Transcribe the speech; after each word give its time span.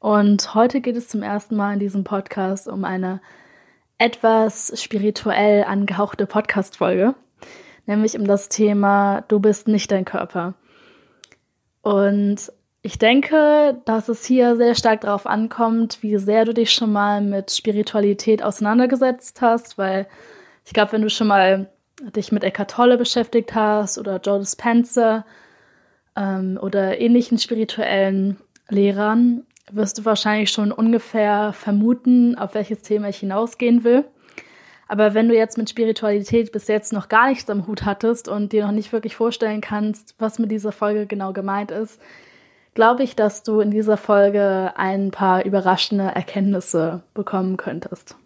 Und 0.00 0.54
heute 0.54 0.80
geht 0.80 0.96
es 0.96 1.08
zum 1.08 1.22
ersten 1.22 1.56
Mal 1.56 1.74
in 1.74 1.80
diesem 1.80 2.04
Podcast 2.04 2.68
um 2.68 2.84
eine 2.84 3.20
etwas 3.98 4.72
spirituell 4.80 5.64
angehauchte 5.64 6.26
Podcast-Folge, 6.26 7.16
nämlich 7.86 8.16
um 8.16 8.24
das 8.24 8.48
Thema 8.48 9.24
Du 9.26 9.40
bist 9.40 9.66
nicht 9.66 9.90
dein 9.90 10.04
Körper. 10.04 10.54
Und 11.82 12.52
ich 12.82 12.98
denke, 12.98 13.80
dass 13.86 14.08
es 14.08 14.24
hier 14.24 14.56
sehr 14.56 14.76
stark 14.76 15.00
darauf 15.00 15.26
ankommt, 15.26 15.98
wie 16.02 16.16
sehr 16.18 16.44
du 16.44 16.54
dich 16.54 16.72
schon 16.72 16.92
mal 16.92 17.20
mit 17.20 17.50
Spiritualität 17.50 18.40
auseinandergesetzt 18.40 19.40
hast, 19.40 19.78
weil 19.78 20.06
ich 20.64 20.72
glaube, 20.72 20.92
wenn 20.92 21.02
du 21.02 21.10
schon 21.10 21.26
mal 21.26 21.70
dich 22.14 22.30
mit 22.30 22.44
Eckhart 22.44 22.70
Tolle 22.70 22.98
beschäftigt 22.98 23.52
hast 23.56 23.98
oder 23.98 24.20
Joe 24.20 24.38
Dispenza 24.38 25.26
ähm, 26.14 26.56
oder 26.62 27.00
ähnlichen 27.00 27.38
spirituellen 27.38 28.38
Lehrern, 28.68 29.44
wirst 29.72 29.98
du 29.98 30.04
wahrscheinlich 30.04 30.50
schon 30.50 30.72
ungefähr 30.72 31.52
vermuten, 31.52 32.36
auf 32.36 32.54
welches 32.54 32.82
Thema 32.82 33.08
ich 33.08 33.18
hinausgehen 33.18 33.84
will. 33.84 34.04
Aber 34.88 35.12
wenn 35.12 35.28
du 35.28 35.34
jetzt 35.34 35.58
mit 35.58 35.68
Spiritualität 35.68 36.50
bis 36.50 36.66
jetzt 36.66 36.92
noch 36.92 37.08
gar 37.08 37.28
nichts 37.28 37.50
am 37.50 37.66
Hut 37.66 37.84
hattest 37.84 38.26
und 38.26 38.52
dir 38.52 38.64
noch 38.64 38.72
nicht 38.72 38.92
wirklich 38.92 39.16
vorstellen 39.16 39.60
kannst, 39.60 40.14
was 40.18 40.38
mit 40.38 40.50
dieser 40.50 40.72
Folge 40.72 41.06
genau 41.06 41.32
gemeint 41.32 41.70
ist, 41.70 42.00
glaube 42.74 43.02
ich, 43.02 43.14
dass 43.14 43.42
du 43.42 43.60
in 43.60 43.70
dieser 43.70 43.96
Folge 43.96 44.72
ein 44.76 45.10
paar 45.10 45.44
überraschende 45.44 46.04
Erkenntnisse 46.04 47.02
bekommen 47.12 47.56
könntest. 47.56 48.16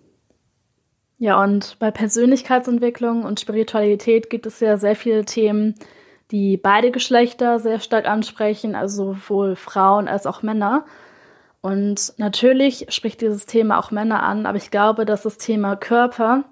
Ja, 1.18 1.42
und 1.42 1.76
bei 1.78 1.90
Persönlichkeitsentwicklung 1.90 3.24
und 3.24 3.40
Spiritualität 3.40 4.28
gibt 4.28 4.46
es 4.46 4.60
ja 4.60 4.76
sehr 4.76 4.96
viele 4.96 5.24
Themen, 5.24 5.74
die 6.32 6.56
beide 6.56 6.90
Geschlechter 6.90 7.60
sehr 7.60 7.78
stark 7.78 8.06
ansprechen, 8.06 8.74
also 8.74 9.14
sowohl 9.14 9.56
Frauen 9.56 10.08
als 10.08 10.26
auch 10.26 10.42
Männer. 10.42 10.84
Und 11.62 12.12
natürlich 12.18 12.86
spricht 12.90 13.20
dieses 13.20 13.46
Thema 13.46 13.78
auch 13.78 13.92
Männer 13.92 14.22
an, 14.22 14.46
aber 14.46 14.58
ich 14.58 14.70
glaube, 14.70 15.06
dass 15.06 15.22
das 15.22 15.38
Thema 15.38 15.76
Körper 15.76 16.44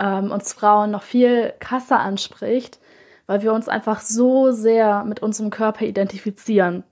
ähm, 0.00 0.32
uns 0.32 0.52
Frauen 0.52 0.90
noch 0.90 1.04
viel 1.04 1.54
krasser 1.60 2.00
anspricht, 2.00 2.80
weil 3.26 3.42
wir 3.42 3.52
uns 3.52 3.68
einfach 3.68 4.00
so 4.00 4.50
sehr 4.50 5.04
mit 5.04 5.20
unserem 5.20 5.50
Körper 5.50 5.86
identifizieren. 5.86 6.82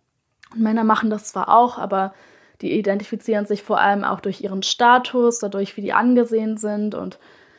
Und 0.53 0.63
Männer 0.63 0.85
machen 0.85 1.11
das 1.11 1.25
zwar 1.25 1.49
auch, 1.49 1.77
aber 1.77 2.15
die 2.61 2.73
identifizieren 2.79 3.47
sich 3.47 3.65
vor 3.65 3.81
allem 3.81 4.05
auch 4.05 4.21
durch 4.21 4.41
ihren 4.41 4.63
Status, 4.63 5.41
dadurch, 5.41 5.77
wie 5.77 5.83
die 5.83 5.93
angesehen 5.93 6.57
sind. 6.57 6.95
Und 6.95 7.19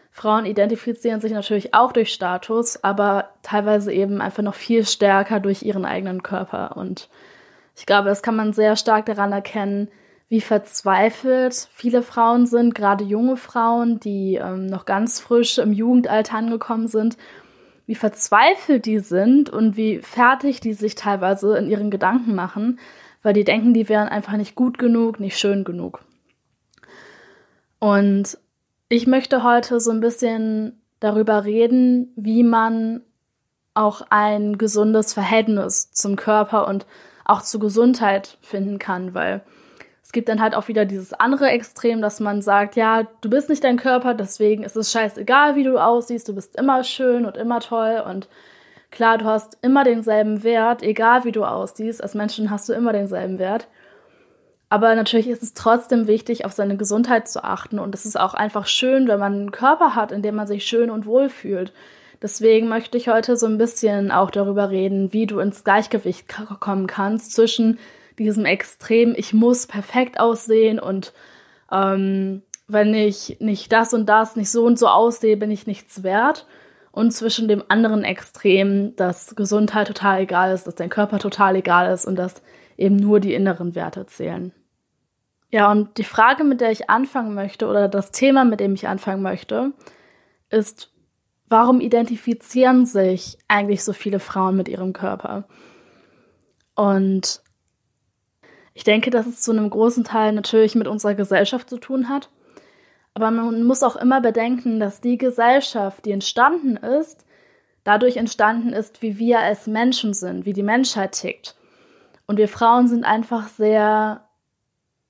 Frauen 0.10 0.46
identifizieren 0.46 1.20
sich 1.20 1.34
natürlich 1.34 1.74
auch 1.74 1.92
durch 1.92 2.14
Status, 2.14 2.82
aber 2.82 3.30
teilweise 3.44 3.92
eben 3.92 4.22
einfach 4.22 4.42
noch 4.42 4.56
viel 4.56 4.86
stärker 4.86 5.42
durch 5.42 5.64
ihren 5.64 5.84
eigenen 5.84 6.24
Körper. 6.24 6.78
Und 6.78 7.10
ich 7.76 7.86
glaube, 7.86 8.10
das 8.10 8.24
kann 8.24 8.36
man 8.36 8.54
sehr 8.54 8.76
stark 8.76 9.06
daran 9.06 9.32
erkennen, 9.32 9.90
wie 10.28 10.42
verzweifelt 10.42 11.70
viele 11.74 12.02
Frauen 12.02 12.48
sind, 12.48 12.74
gerade 12.74 13.04
junge 13.04 13.38
Frauen, 13.38 14.00
die 14.00 14.36
ähm, 14.36 14.66
noch 14.66 14.86
ganz 14.86 15.20
frisch 15.20 15.60
im 15.60 15.72
Jugendalter 15.72 16.36
angekommen 16.36 16.88
sind, 16.88 17.18
wie 17.86 17.96
verzweifelt 17.96 18.86
die 18.86 19.00
sind 19.00 19.50
und 19.50 19.78
wie 19.78 20.00
fertig 20.00 20.60
die 20.60 20.74
sich 20.74 20.96
teilweise 20.96 21.58
in 21.58 21.70
ihren 21.70 21.92
Gedanken 21.92 22.34
machen, 22.34 22.80
weil 23.22 23.34
die 23.34 23.44
denken, 23.44 23.74
die 23.74 23.88
wären 23.88 24.08
einfach 24.08 24.38
nicht 24.38 24.56
gut 24.56 24.80
genug, 24.80 25.20
nicht 25.20 25.38
schön 25.38 25.64
genug. 25.64 26.04
Und 27.78 28.40
ich 28.90 29.06
möchte 29.06 29.44
heute 29.44 29.80
so 29.80 29.92
ein 29.92 30.00
bisschen 30.00 30.82
darüber 31.00 31.46
reden, 31.46 32.14
wie 32.16 32.44
man 32.44 33.02
auch 33.76 34.02
ein 34.10 34.58
gesundes 34.58 35.14
Verhältnis 35.14 35.92
zum 35.92 36.16
Körper 36.16 36.68
und 36.68 36.88
auch 37.26 37.42
zur 37.42 37.60
Gesundheit 37.60 38.38
finden 38.42 38.80
kann, 38.80 39.14
weil 39.14 39.42
es 40.04 40.12
gibt 40.12 40.30
dann 40.30 40.42
halt 40.42 40.56
auch 40.56 40.68
wieder 40.68 40.86
dieses 40.86 41.14
andere 41.14 41.50
Extrem, 41.50 42.02
dass 42.02 42.20
man 42.20 42.42
sagt, 42.42 42.76
ja, 42.76 43.08
du 43.22 43.30
bist 43.30 43.50
nicht 43.50 43.64
dein 43.64 43.78
Körper, 43.78 44.14
deswegen 44.14 44.64
ist 44.64 44.76
es 44.78 44.92
scheißegal, 44.92 45.56
wie 45.56 45.64
du 45.64 45.78
aussiehst, 45.78 46.28
du 46.30 46.36
bist 46.36 46.56
immer 46.56 46.84
schön 46.84 47.26
und 47.26 47.36
immer 47.36 47.60
toll 47.60 48.04
und 48.08 48.30
klar, 48.92 49.18
du 49.18 49.26
hast 49.26 49.58
immer 49.62 49.84
denselben 49.84 50.44
Wert, 50.44 50.84
egal 50.84 51.26
wie 51.26 51.32
du 51.32 51.44
aussiehst, 51.44 52.02
als 52.02 52.14
Menschen 52.14 52.52
hast 52.52 52.70
du 52.70 52.74
immer 52.74 52.94
denselben 52.94 53.40
Wert. 53.40 53.68
Aber 54.70 54.94
natürlich 54.96 55.28
ist 55.28 55.44
es 55.44 55.54
trotzdem 55.54 56.08
wichtig, 56.08 56.46
auf 56.46 56.52
seine 56.52 56.78
Gesundheit 56.78 57.28
zu 57.28 57.44
achten 57.44 57.80
und 57.80 57.96
es 57.96 58.06
ist 58.06 58.20
auch 58.20 58.34
einfach 58.36 58.68
schön, 58.68 59.08
wenn 59.08 59.20
man 59.20 59.34
einen 59.34 59.52
Körper 59.52 59.96
hat, 59.96 60.12
in 60.12 60.22
dem 60.22 60.36
man 60.36 60.48
sich 60.48 60.66
schön 60.66 60.90
und 60.90 61.06
wohl 61.06 61.30
fühlt. 61.30 61.74
Deswegen 62.26 62.70
möchte 62.70 62.98
ich 62.98 63.08
heute 63.08 63.38
so 63.38 63.46
ein 63.46 63.60
bisschen 63.60 64.10
auch 64.10 64.32
darüber 64.32 64.72
reden, 64.72 65.14
wie 65.14 65.28
du 65.28 65.38
ins 65.38 65.64
Gleichgewicht 65.64 66.26
kommen 66.60 66.88
kannst 66.88 67.34
zwischen 67.34 67.78
diesem 68.18 68.46
Extrem, 68.46 69.14
ich 69.16 69.32
muss 69.36 69.68
perfekt 69.68 70.20
aussehen 70.20 70.80
und 70.80 71.14
ähm, 71.72 72.42
wenn 72.68 72.96
ich 72.96 73.38
nicht 73.42 73.72
das 73.72 73.94
und 73.94 74.08
das, 74.08 74.36
nicht 74.36 74.50
so 74.50 74.66
und 74.66 74.80
so 74.80 74.88
aussehe, 74.88 75.38
bin 75.38 75.52
ich 75.52 75.68
nichts 75.68 76.02
wert. 76.02 76.48
Und 76.92 77.12
zwischen 77.12 77.48
dem 77.48 77.62
anderen 77.68 78.04
Extrem, 78.04 78.96
dass 78.96 79.36
Gesundheit 79.36 79.86
total 79.86 80.22
egal 80.22 80.52
ist, 80.52 80.66
dass 80.66 80.74
dein 80.74 80.90
Körper 80.90 81.20
total 81.20 81.58
egal 81.58 81.94
ist 81.94 82.06
und 82.08 82.16
dass 82.16 82.42
eben 82.76 82.96
nur 82.96 83.20
die 83.20 83.36
inneren 83.36 83.76
Werte 83.76 84.08
zählen. 84.08 84.52
Ja, 85.52 85.70
und 85.70 86.00
die 86.00 86.04
Frage, 86.04 86.44
mit 86.44 86.60
der 86.60 86.72
ich 86.72 86.90
anfangen 86.90 87.36
möchte, 87.36 87.68
oder 87.68 87.88
das 87.88 88.10
Thema, 88.10 88.46
mit 88.46 88.62
dem 88.62 88.74
ich 88.74 88.88
anfangen 88.88 89.22
möchte, 89.22 89.74
ist, 90.50 90.90
warum 91.48 91.80
identifizieren 91.82 92.86
sich 92.86 93.38
eigentlich 93.48 93.84
so 93.84 93.94
viele 93.94 94.20
Frauen 94.20 94.56
mit 94.56 94.68
ihrem 94.68 94.94
Körper? 94.94 95.48
Und 96.76 97.42
ich 98.74 98.84
denke, 98.84 99.10
dass 99.10 99.26
es 99.26 99.42
zu 99.42 99.52
einem 99.52 99.70
großen 99.70 100.04
Teil 100.04 100.34
natürlich 100.34 100.76
mit 100.76 100.88
unserer 100.88 101.16
Gesellschaft 101.16 101.70
zu 101.70 101.78
tun 101.78 102.10
hat. 102.10 102.30
Aber 103.14 103.32
man 103.32 103.64
muss 103.64 103.84
auch 103.84 103.96
immer 103.96 104.20
bedenken, 104.20 104.80
dass 104.80 105.00
die 105.00 105.18
Gesellschaft, 105.18 106.06
die 106.06 106.12
entstanden 106.12 106.76
ist, 106.76 107.26
dadurch 107.86 108.18
entstanden 108.18 108.74
ist, 108.74 109.02
wie 109.02 109.18
wir 109.18 109.40
als 109.40 109.68
Menschen 109.68 110.14
sind, 110.14 110.46
wie 110.46 110.52
die 110.52 110.64
Menschheit 110.64 111.14
tickt. 111.14 111.56
Und 112.28 112.38
wir 112.38 112.50
Frauen 112.50 112.90
sind 112.90 113.06
einfach 113.06 113.48
sehr 113.48 114.28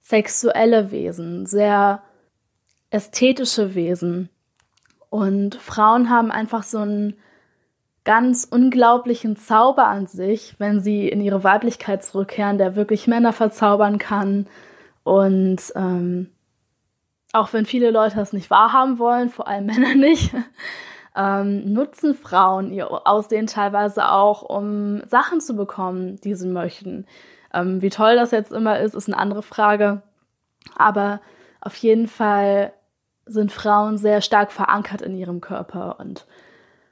sexuelle 0.01 0.91
Wesen, 0.91 1.47
sehr 1.47 2.03
ästhetische 2.91 3.73
Wesen. 3.73 4.29
Und 5.15 5.55
Frauen 5.55 6.09
haben 6.09 6.29
einfach 6.29 6.63
so 6.63 6.79
einen 6.79 7.15
ganz 8.03 8.43
unglaublichen 8.43 9.37
Zauber 9.37 9.87
an 9.87 10.07
sich, 10.07 10.55
wenn 10.57 10.81
sie 10.81 11.07
in 11.07 11.21
ihre 11.21 11.41
Weiblichkeit 11.45 12.03
zurückkehren, 12.03 12.57
der 12.57 12.75
wirklich 12.75 13.07
Männer 13.07 13.31
verzaubern 13.31 13.97
kann. 13.97 14.45
Und 15.05 15.71
ähm, 15.73 16.31
auch 17.31 17.53
wenn 17.53 17.65
viele 17.65 17.91
Leute 17.91 18.17
das 18.17 18.33
nicht 18.33 18.49
wahrhaben 18.49 18.99
wollen, 18.99 19.29
vor 19.29 19.47
allem 19.47 19.65
Männer 19.67 19.95
nicht, 19.95 20.33
ähm, 21.15 21.71
nutzen 21.71 22.13
Frauen 22.13 22.73
ihr 22.73 23.07
Aussehen 23.07 23.47
teilweise 23.47 24.11
auch, 24.11 24.41
um 24.41 25.01
Sachen 25.07 25.39
zu 25.39 25.55
bekommen, 25.55 26.17
die 26.25 26.35
sie 26.35 26.49
möchten. 26.49 27.05
Ähm, 27.53 27.81
wie 27.81 27.89
toll 27.89 28.17
das 28.17 28.31
jetzt 28.31 28.51
immer 28.51 28.81
ist, 28.81 28.95
ist 28.95 29.07
eine 29.07 29.17
andere 29.17 29.43
Frage. 29.43 30.01
Aber 30.75 31.21
auf 31.61 31.77
jeden 31.77 32.09
Fall 32.09 32.73
sind 33.25 33.51
Frauen 33.51 33.97
sehr 33.97 34.21
stark 34.21 34.51
verankert 34.51 35.01
in 35.01 35.15
ihrem 35.15 35.41
Körper 35.41 35.99
und 35.99 36.25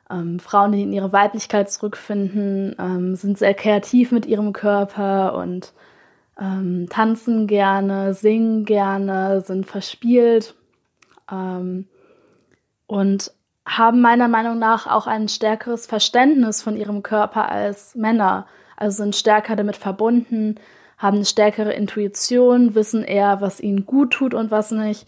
ähm, 0.10 0.40
Frauen, 0.40 0.72
die 0.72 0.84
in 0.84 0.94
ihre 0.94 1.14
Weiblichkeit 1.14 1.70
zurückfinden, 1.72 2.76
ähm, 2.80 3.16
sind 3.16 3.38
sehr 3.38 3.54
kreativ 3.54 4.12
mit 4.12 4.26
ihrem 4.26 4.54
Körper 4.54 5.36
und 5.36 5.74
ähm, 6.40 6.88
tanzen 6.90 7.48
gerne, 7.48 8.14
singen 8.14 8.66
gerne, 8.66 9.42
sind 9.42 9.66
verspielt 9.66 10.56
ähm, 11.32 11.88
und 12.88 13.32
haben 13.66 14.02
meiner 14.02 14.28
Meinung 14.28 14.60
nach 14.60 14.88
auch 14.88 15.08
ein 15.08 15.30
stärkeres 15.30 15.86
Verständnis 15.86 16.62
von 16.62 16.76
ihrem 16.76 17.02
Körper 17.02 17.50
als 17.50 17.96
Männer, 17.96 18.46
also 18.76 19.04
sind 19.04 19.16
stärker 19.16 19.56
damit 19.56 19.78
verbunden, 19.78 20.56
haben 20.98 21.18
eine 21.18 21.26
stärkere 21.26 21.74
Intuition, 21.74 22.76
wissen 22.76 23.04
eher, 23.04 23.40
was 23.40 23.62
ihnen 23.62 23.86
gut 23.86 24.12
tut 24.12 24.34
und 24.34 24.52
was 24.52 24.72
nicht 24.72 25.08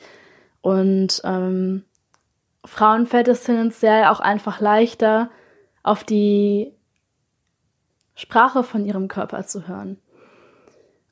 und 0.65 1.21
ähm, 1.23 1.83
Frauen 2.65 3.05
fällt 3.05 3.27
es 3.27 3.43
tendenziell 3.43 4.05
auch 4.05 4.19
einfach 4.19 4.59
leichter, 4.59 5.29
auf 5.83 6.03
die 6.03 6.73
Sprache 8.15 8.63
von 8.63 8.83
ihrem 8.83 9.07
Körper 9.07 9.45
zu 9.45 9.67
hören. 9.67 9.99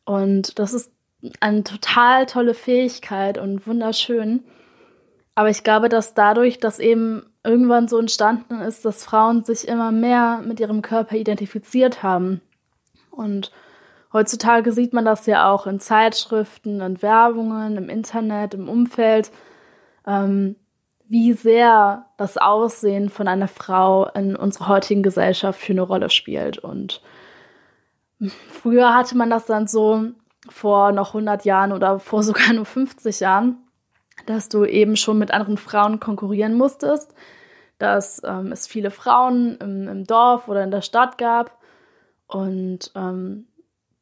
Und 0.05 0.57
das 0.57 0.73
ist 0.73 0.91
eine 1.39 1.63
total 1.63 2.25
tolle 2.25 2.55
Fähigkeit 2.55 3.37
und 3.37 3.67
wunderschön. 3.67 4.43
Aber 5.35 5.51
ich 5.51 5.63
glaube, 5.63 5.87
dass 5.87 6.15
dadurch, 6.15 6.57
dass 6.57 6.79
eben 6.79 7.23
irgendwann 7.43 7.87
so 7.87 7.99
entstanden 7.99 8.59
ist, 8.59 8.85
dass 8.85 9.03
Frauen 9.03 9.43
sich 9.43 9.67
immer 9.67 9.91
mehr 9.91 10.41
mit 10.43 10.59
ihrem 10.59 10.81
Körper 10.81 11.15
identifiziert 11.15 12.01
haben. 12.01 12.41
Und 13.11 13.51
heutzutage 14.13 14.71
sieht 14.71 14.93
man 14.93 15.05
das 15.05 15.25
ja 15.25 15.51
auch 15.51 15.67
in 15.67 15.79
Zeitschriften, 15.79 16.79
in 16.79 17.01
Werbungen, 17.01 17.77
im 17.77 17.89
Internet, 17.89 18.53
im 18.53 18.69
Umfeld, 18.69 19.31
ähm, 20.07 20.55
wie 21.07 21.33
sehr 21.33 22.05
das 22.17 22.37
Aussehen 22.37 23.09
von 23.09 23.27
einer 23.27 23.47
Frau 23.47 24.07
in 24.15 24.35
unserer 24.35 24.69
heutigen 24.69 25.03
Gesellschaft 25.03 25.59
für 25.59 25.73
eine 25.73 25.81
Rolle 25.81 26.09
spielt. 26.09 26.59
Und 26.59 27.01
früher 28.49 28.95
hatte 28.95 29.17
man 29.17 29.29
das 29.29 29.45
dann 29.45 29.67
so 29.67 30.05
vor 30.49 30.91
noch 30.91 31.09
100 31.09 31.45
Jahren 31.45 31.71
oder 31.71 31.99
vor 31.99 32.23
sogar 32.23 32.53
nur 32.53 32.65
50 32.65 33.19
Jahren, 33.19 33.57
dass 34.25 34.49
du 34.49 34.63
eben 34.65 34.95
schon 34.95 35.17
mit 35.17 35.31
anderen 35.31 35.57
Frauen 35.57 35.99
konkurrieren 35.99 36.53
musstest, 36.53 37.13
dass 37.79 38.21
ähm, 38.23 38.51
es 38.51 38.67
viele 38.67 38.91
Frauen 38.91 39.57
im, 39.57 39.87
im, 39.87 40.03
Dorf 40.05 40.47
oder 40.47 40.63
in 40.63 40.71
der 40.71 40.81
Stadt 40.81 41.17
gab 41.17 41.57
und 42.27 42.91
ähm, 42.95 43.47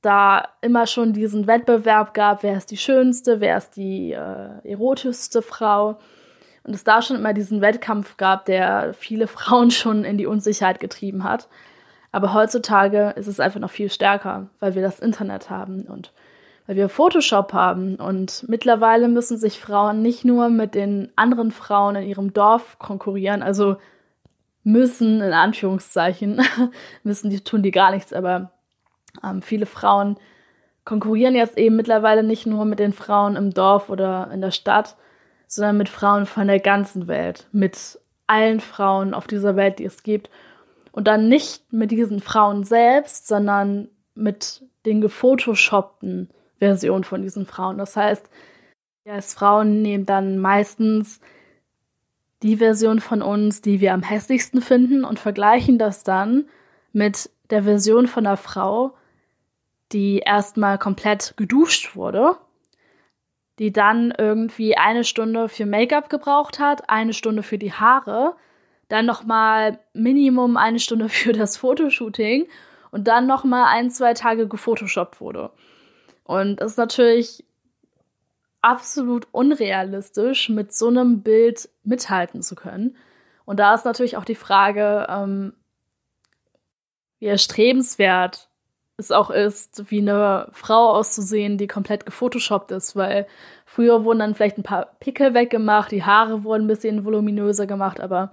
da 0.02 0.48
immer 0.62 0.88
schon 0.88 1.14
diesen 1.14 1.48
Wettbewerb 1.48 2.14
gab, 2.14 2.44
wer 2.44 2.58
ist 2.58 2.72
die 2.72 2.78
schönste, 2.78 3.40
wer 3.40 3.58
ist 3.58 3.76
die 3.76 4.12
äh, 4.12 4.68
erotischste 4.68 5.42
Frau 5.42 6.00
und 6.64 6.74
es 6.74 6.84
da 6.84 7.02
schon 7.02 7.18
immer 7.18 7.34
diesen 7.34 7.62
Wettkampf 7.62 8.18
gab, 8.18 8.46
der 8.46 8.94
viele 8.94 9.28
Frauen 9.28 9.72
schon 9.72 10.04
in 10.04 10.18
die 10.18 10.26
Unsicherheit 10.26 10.80
getrieben 10.80 11.24
hat. 11.24 11.48
Aber 12.12 12.34
heutzutage 12.34 13.14
ist 13.16 13.28
es 13.28 13.40
einfach 13.40 13.60
noch 13.60 13.72
viel 13.72 13.90
stärker, 13.90 14.48
weil 14.60 14.76
wir 14.76 14.82
das 14.82 15.00
Internet 15.00 15.50
haben 15.50 15.84
und 15.84 16.12
weil 16.68 16.76
wir 16.76 16.90
Photoshop 16.90 17.54
haben. 17.54 17.96
Und 17.96 18.46
mittlerweile 18.48 19.08
müssen 19.08 19.38
sich 19.38 19.60
Frauen 19.60 20.02
nicht 20.02 20.26
nur 20.26 20.50
mit 20.50 20.76
den 20.76 21.12
anderen 21.16 21.52
Frauen 21.52 21.96
in 21.96 22.08
ihrem 22.08 22.34
Dorf 22.34 22.78
konkurrieren, 22.80 23.44
also 23.44 23.78
müssen 24.64 25.22
in 25.22 25.34
Anführungszeichen, 25.34 26.42
müssen 27.04 27.30
die 27.30 27.42
tun 27.42 27.64
die 27.64 27.72
gar 27.72 27.92
nichts, 27.92 28.14
aber 28.14 28.52
ähm, 29.24 29.42
viele 29.42 29.66
Frauen 29.66 30.18
konkurrieren 30.86 31.36
jetzt 31.36 31.58
eben 31.58 31.76
mittlerweile 31.76 32.24
nicht 32.24 32.46
nur 32.46 32.66
mit 32.66 32.80
den 32.80 32.94
Frauen 32.94 33.36
im 33.36 33.54
Dorf 33.54 33.90
oder 33.90 34.30
in 34.34 34.42
der 34.42 34.52
Stadt, 34.52 34.98
sondern 35.48 35.78
mit 35.78 35.90
Frauen 35.90 36.26
von 36.26 36.48
der 36.48 36.60
ganzen 36.60 37.08
Welt, 37.08 37.48
mit 37.52 38.00
allen 38.28 38.60
Frauen 38.62 39.14
auf 39.14 39.28
dieser 39.28 39.56
Welt, 39.56 39.80
die 39.80 39.86
es 39.86 40.04
gibt. 40.04 40.30
Und 40.92 41.08
dann 41.08 41.30
nicht 41.30 41.72
mit 41.72 41.92
diesen 41.92 42.20
Frauen 42.20 42.64
selbst, 42.64 43.28
sondern 43.28 43.90
mit 44.16 44.64
den 44.86 45.02
gefotoshoppten 45.02 46.30
Versionen 46.58 47.04
von 47.04 47.22
diesen 47.22 47.46
Frauen. 47.46 47.78
Das 47.78 47.96
heißt, 47.96 48.30
wir 49.04 49.14
als 49.14 49.34
Frauen 49.34 49.82
nehmen 49.82 50.06
dann 50.06 50.38
meistens 50.38 51.20
die 52.44 52.58
Version 52.58 53.00
von 53.00 53.22
uns, 53.22 53.62
die 53.62 53.82
wir 53.82 53.94
am 53.94 54.04
hässlichsten 54.04 54.62
finden 54.62 55.04
und 55.04 55.20
vergleichen 55.20 55.78
das 55.78 56.04
dann 56.04 56.46
mit 56.92 57.30
der 57.50 57.64
Version 57.64 58.08
von 58.08 58.26
einer 58.26 58.38
Frau, 58.38 58.96
die 59.94 60.20
erstmal 60.20 60.78
komplett 60.78 61.34
geduscht 61.38 61.96
wurde, 61.96 62.38
die 63.60 63.72
dann 63.72 64.14
irgendwie 64.18 64.78
eine 64.78 65.04
Stunde 65.04 65.50
für 65.50 65.66
Make-up 65.66 66.10
gebraucht 66.10 66.60
hat, 66.60 66.90
eine 66.90 67.14
Stunde 67.14 67.44
für 67.44 67.58
die 67.58 67.74
Haare, 67.74 68.36
dann 68.88 69.06
nochmal 69.06 69.80
Minimum 69.94 70.58
eine 70.58 70.80
Stunde 70.80 71.10
für 71.10 71.34
das 71.34 71.58
Fotoshooting 71.58 72.48
und 72.92 73.08
dann 73.08 73.28
nochmal 73.28 73.66
ein, 73.68 73.90
zwei 73.90 74.14
Tage 74.14 74.48
gefotoshoppt 74.48 75.22
wurde. 75.22 75.52
Und 76.24 76.58
das 76.58 76.72
ist 76.72 76.78
natürlich 76.78 77.46
absolut 78.62 79.28
unrealistisch, 79.32 80.50
mit 80.50 80.74
so 80.74 80.88
einem 80.88 81.24
Bild 81.24 81.70
mithalten 81.84 82.42
zu 82.44 82.56
können. 82.56 82.96
Und 83.46 83.60
da 83.60 83.74
ist 83.74 83.86
natürlich 83.86 84.18
auch 84.18 84.26
die 84.26 84.36
Frage, 84.36 85.08
ähm, 85.10 85.54
wie 87.20 87.26
erstrebenswert 87.26 88.51
es 89.02 89.12
auch 89.12 89.30
ist, 89.30 89.92
wie 89.92 90.00
eine 90.00 90.48
Frau 90.54 90.92
auszusehen, 90.92 91.58
die 91.58 91.68
komplett 91.68 92.06
gefotoshoppt 92.06 92.72
ist, 92.72 92.96
weil 92.96 93.28
früher 93.66 94.04
wurden 94.04 94.20
dann 94.20 94.36
vielleicht 94.36 94.58
ein 94.58 94.64
paar 94.64 94.88
Pickel 95.00 95.34
weggemacht, 95.34 95.92
die 95.92 96.04
Haare 96.04 96.44
wurden 96.44 96.64
ein 96.64 96.68
bisschen 96.68 97.06
voluminöser 97.06 97.68
gemacht, 97.68 98.00
aber 98.00 98.32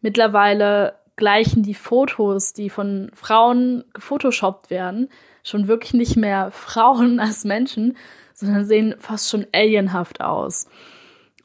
mittlerweile 0.00 0.94
gleichen 1.16 1.62
die 1.62 1.74
Fotos, 1.74 2.52
die 2.52 2.70
von 2.70 3.10
Frauen 3.14 3.84
gefotoshoppt 3.92 4.70
werden, 4.70 5.08
schon 5.42 5.68
wirklich 5.68 5.94
nicht 5.94 6.16
mehr 6.16 6.50
Frauen 6.50 7.20
als 7.20 7.44
Menschen, 7.44 7.96
sondern 8.34 8.64
sehen 8.64 8.94
fast 8.98 9.30
schon 9.30 9.46
alienhaft 9.52 10.20
aus. 10.20 10.66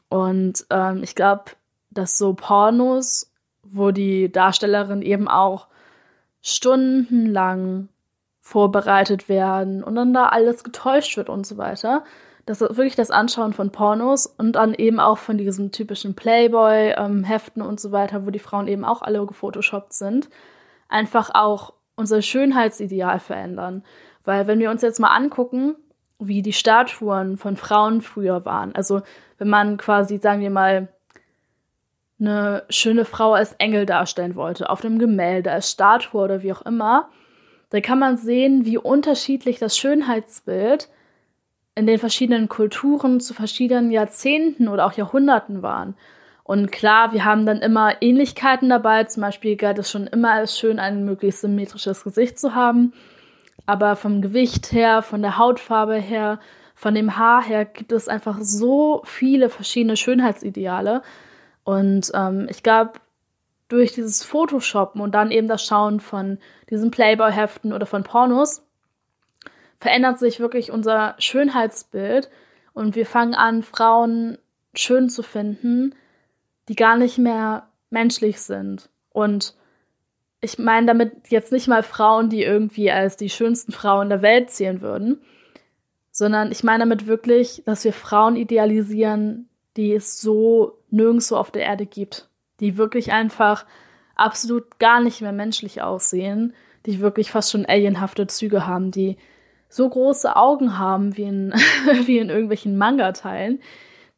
Und 0.08 0.66
ähm, 0.70 1.02
ich 1.02 1.14
glaube, 1.14 1.44
dass 1.90 2.18
so 2.18 2.34
Pornos, 2.34 3.32
wo 3.62 3.90
die 3.90 4.32
Darstellerin 4.32 5.02
eben 5.02 5.28
auch 5.28 5.68
stundenlang 6.40 7.88
vorbereitet 8.48 9.28
werden 9.28 9.84
und 9.84 9.94
dann 9.94 10.14
da 10.14 10.24
alles 10.24 10.64
getäuscht 10.64 11.18
wird 11.18 11.28
und 11.28 11.46
so 11.46 11.58
weiter, 11.58 12.02
das 12.46 12.62
ist 12.62 12.78
wirklich 12.78 12.96
das 12.96 13.10
Anschauen 13.10 13.52
von 13.52 13.70
Pornos 13.72 14.24
und 14.24 14.52
dann 14.52 14.72
eben 14.72 15.00
auch 15.00 15.18
von 15.18 15.36
diesen 15.36 15.70
typischen 15.70 16.14
Playboy-Heften 16.14 17.62
ähm, 17.62 17.68
und 17.68 17.78
so 17.78 17.92
weiter, 17.92 18.24
wo 18.24 18.30
die 18.30 18.38
Frauen 18.38 18.66
eben 18.66 18.86
auch 18.86 19.02
alle 19.02 19.26
gefotoshoppt 19.26 19.92
sind, 19.92 20.30
einfach 20.88 21.28
auch 21.34 21.74
unser 21.94 22.22
Schönheitsideal 22.22 23.20
verändern. 23.20 23.84
Weil 24.24 24.46
wenn 24.46 24.60
wir 24.60 24.70
uns 24.70 24.80
jetzt 24.80 24.98
mal 24.98 25.14
angucken, 25.14 25.76
wie 26.18 26.40
die 26.40 26.54
Statuen 26.54 27.36
von 27.36 27.56
Frauen 27.56 28.00
früher 28.00 28.46
waren, 28.46 28.74
also 28.74 29.02
wenn 29.36 29.48
man 29.50 29.76
quasi, 29.76 30.16
sagen 30.16 30.40
wir 30.40 30.50
mal, 30.50 30.88
eine 32.18 32.62
schöne 32.70 33.04
Frau 33.04 33.34
als 33.34 33.52
Engel 33.58 33.84
darstellen 33.84 34.36
wollte, 34.36 34.70
auf 34.70 34.82
einem 34.82 34.98
Gemälde, 34.98 35.52
als 35.52 35.70
Statue 35.70 36.22
oder 36.22 36.42
wie 36.42 36.54
auch 36.54 36.62
immer, 36.62 37.10
dann 37.70 37.82
kann 37.82 37.98
man 37.98 38.16
sehen, 38.16 38.64
wie 38.64 38.78
unterschiedlich 38.78 39.58
das 39.58 39.76
Schönheitsbild 39.76 40.88
in 41.74 41.86
den 41.86 41.98
verschiedenen 41.98 42.48
Kulturen 42.48 43.20
zu 43.20 43.34
verschiedenen 43.34 43.90
Jahrzehnten 43.90 44.68
oder 44.68 44.86
auch 44.86 44.94
Jahrhunderten 44.94 45.62
waren. 45.62 45.94
Und 46.42 46.72
klar, 46.72 47.12
wir 47.12 47.24
haben 47.26 47.44
dann 47.44 47.60
immer 47.60 48.00
Ähnlichkeiten 48.00 48.70
dabei. 48.70 49.04
Zum 49.04 49.20
Beispiel 49.20 49.56
galt 49.56 49.78
es 49.78 49.90
schon 49.90 50.06
immer 50.06 50.32
als 50.32 50.58
schön, 50.58 50.78
ein 50.78 51.04
möglichst 51.04 51.42
symmetrisches 51.42 52.04
Gesicht 52.04 52.38
zu 52.38 52.54
haben. 52.54 52.94
Aber 53.66 53.96
vom 53.96 54.22
Gewicht 54.22 54.72
her, 54.72 55.02
von 55.02 55.20
der 55.20 55.36
Hautfarbe 55.36 55.96
her, 55.96 56.40
von 56.74 56.94
dem 56.94 57.18
Haar 57.18 57.44
her 57.44 57.66
gibt 57.66 57.92
es 57.92 58.08
einfach 58.08 58.38
so 58.40 59.02
viele 59.04 59.50
verschiedene 59.50 59.96
Schönheitsideale. 59.96 61.02
Und 61.64 62.10
ähm, 62.14 62.46
ich 62.48 62.62
glaube, 62.62 62.92
durch 63.68 63.92
dieses 63.92 64.24
Photoshoppen 64.24 65.00
und 65.00 65.14
dann 65.14 65.30
eben 65.30 65.48
das 65.48 65.64
Schauen 65.64 66.00
von 66.00 66.38
diesen 66.70 66.90
Playboy-Heften 66.90 67.72
oder 67.72 67.86
von 67.86 68.02
Pornos 68.02 68.62
verändert 69.80 70.18
sich 70.18 70.40
wirklich 70.40 70.70
unser 70.72 71.14
Schönheitsbild 71.18 72.30
und 72.72 72.96
wir 72.96 73.06
fangen 73.06 73.34
an, 73.34 73.62
Frauen 73.62 74.38
schön 74.74 75.08
zu 75.08 75.22
finden, 75.22 75.94
die 76.68 76.74
gar 76.74 76.96
nicht 76.96 77.18
mehr 77.18 77.68
menschlich 77.90 78.40
sind. 78.40 78.88
Und 79.10 79.54
ich 80.40 80.58
meine 80.58 80.86
damit 80.86 81.28
jetzt 81.28 81.52
nicht 81.52 81.68
mal 81.68 81.82
Frauen, 81.82 82.28
die 82.28 82.42
irgendwie 82.42 82.90
als 82.90 83.16
die 83.16 83.30
schönsten 83.30 83.72
Frauen 83.72 84.08
der 84.08 84.22
Welt 84.22 84.50
zählen 84.50 84.80
würden, 84.80 85.20
sondern 86.10 86.52
ich 86.52 86.64
meine 86.64 86.80
damit 86.80 87.06
wirklich, 87.06 87.62
dass 87.64 87.84
wir 87.84 87.92
Frauen 87.92 88.36
idealisieren, 88.36 89.48
die 89.76 89.92
es 89.92 90.20
so 90.20 90.78
nirgendwo 90.90 91.36
auf 91.36 91.50
der 91.50 91.62
Erde 91.62 91.86
gibt, 91.86 92.27
die 92.60 92.76
wirklich 92.76 93.12
einfach 93.12 93.64
absolut 94.16 94.78
gar 94.78 95.00
nicht 95.00 95.20
mehr 95.20 95.32
menschlich 95.32 95.82
aussehen, 95.82 96.54
die 96.86 97.00
wirklich 97.00 97.30
fast 97.30 97.52
schon 97.52 97.66
alienhafte 97.66 98.26
Züge 98.26 98.66
haben, 98.66 98.90
die 98.90 99.16
so 99.68 99.88
große 99.88 100.34
Augen 100.36 100.78
haben 100.78 101.16
wie 101.16 101.24
in, 101.24 101.52
wie 102.04 102.18
in 102.18 102.30
irgendwelchen 102.30 102.76
Manga-Teilen, 102.76 103.60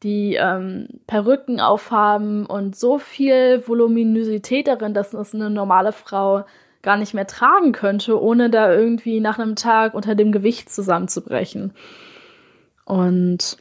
die 0.02 0.37
ähm, 0.37 0.88
Perücken 1.06 1.61
aufhaben 1.61 2.47
und 2.47 2.76
so 2.76 2.99
viel 2.99 3.66
Voluminosität 3.66 4.66
darin, 4.68 4.94
dass 4.94 5.12
es 5.12 5.35
eine 5.35 5.50
normale 5.50 5.92
Frau 5.92 6.44
gar 6.82 6.97
nicht 6.97 7.12
mehr 7.12 7.26
tragen 7.26 7.73
könnte, 7.73 8.20
ohne 8.20 8.49
da 8.49 8.73
irgendwie 8.73 9.20
nach 9.20 9.38
einem 9.38 9.56
Tag 9.56 9.92
unter 9.92 10.14
dem 10.14 10.32
Gewicht 10.32 10.70
zusammenzubrechen. 10.70 11.75
Und 12.87 13.59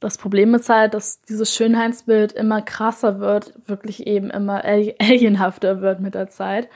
das 0.00 0.16
Problem 0.16 0.54
ist 0.54 0.68
halt, 0.68 0.94
dass 0.94 1.20
dieses 1.22 1.54
Schönheitsbild 1.54 2.32
immer 2.32 2.62
krasser 2.62 3.20
wird, 3.20 3.52
wirklich 3.66 4.06
eben 4.06 4.30
immer 4.30 4.64
alienhafter 4.64 5.82
wird 5.82 6.00
mit 6.00 6.14
der 6.14 6.28
Zeit. 6.28 6.68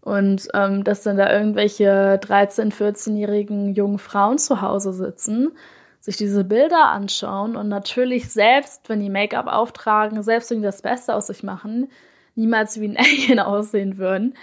Und 0.00 0.48
ähm, 0.52 0.84
dass 0.84 1.02
dann 1.02 1.16
da 1.16 1.32
irgendwelche 1.32 2.18
13-, 2.22 2.74
14-jährigen 2.74 3.74
jungen 3.74 3.98
Frauen 3.98 4.36
zu 4.38 4.60
Hause 4.60 4.92
sitzen, 4.92 5.52
sich 6.00 6.18
diese 6.18 6.44
Bilder 6.44 6.88
anschauen 6.88 7.56
und 7.56 7.68
natürlich 7.68 8.30
selbst, 8.30 8.90
wenn 8.90 9.00
die 9.00 9.08
Make-up 9.08 9.46
auftragen, 9.46 10.22
selbst 10.22 10.50
wenn 10.50 10.58
die 10.58 10.64
das 10.64 10.82
Beste 10.82 11.14
aus 11.14 11.28
sich 11.28 11.42
machen, 11.42 11.90
niemals 12.34 12.78
wie 12.78 12.88
ein 12.88 12.96
Alien 12.98 13.40
aussehen 13.40 13.96
würden. 13.96 14.34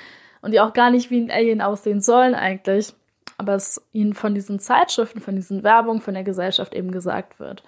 Und 0.41 0.51
die 0.51 0.59
auch 0.59 0.73
gar 0.73 0.89
nicht 0.89 1.11
wie 1.11 1.21
ein 1.21 1.29
Alien 1.29 1.61
aussehen 1.61 2.01
sollen 2.01 2.33
eigentlich. 2.33 2.93
aber 3.37 3.53
es 3.53 3.81
ihnen 3.91 4.15
von 4.15 4.33
diesen 4.33 4.59
Zeitschriften, 4.59 5.21
von 5.21 5.35
diesen 5.35 5.63
Werbungen, 5.63 6.01
von 6.01 6.15
der 6.15 6.23
Gesellschaft 6.23 6.73
eben 6.73 6.91
gesagt 6.91 7.39
wird. 7.39 7.63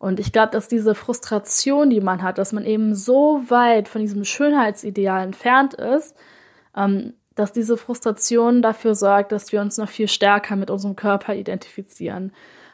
Und 0.00 0.18
ich 0.18 0.32
glaube, 0.32 0.50
dass 0.50 0.66
diese 0.66 0.94
Frustration, 0.94 1.90
die 1.90 2.00
man 2.00 2.22
hat, 2.22 2.38
dass 2.38 2.52
man 2.52 2.64
eben 2.64 2.94
so 2.94 3.42
weit 3.48 3.86
von 3.86 4.00
diesem 4.00 4.24
Schönheitsideal 4.24 5.22
entfernt 5.22 5.74
ist, 5.74 6.16
ähm, 6.74 7.12
dass 7.34 7.52
diese 7.52 7.76
Frustration 7.76 8.62
dafür 8.62 8.94
sorgt, 8.94 9.30
dass 9.30 9.52
wir 9.52 9.60
uns 9.60 9.76
noch 9.76 9.90
viel 9.90 10.08
stärker 10.08 10.56
mit 10.56 10.70
unserem 10.70 10.96
Körper 10.96 11.34
identifizieren. 11.34 12.32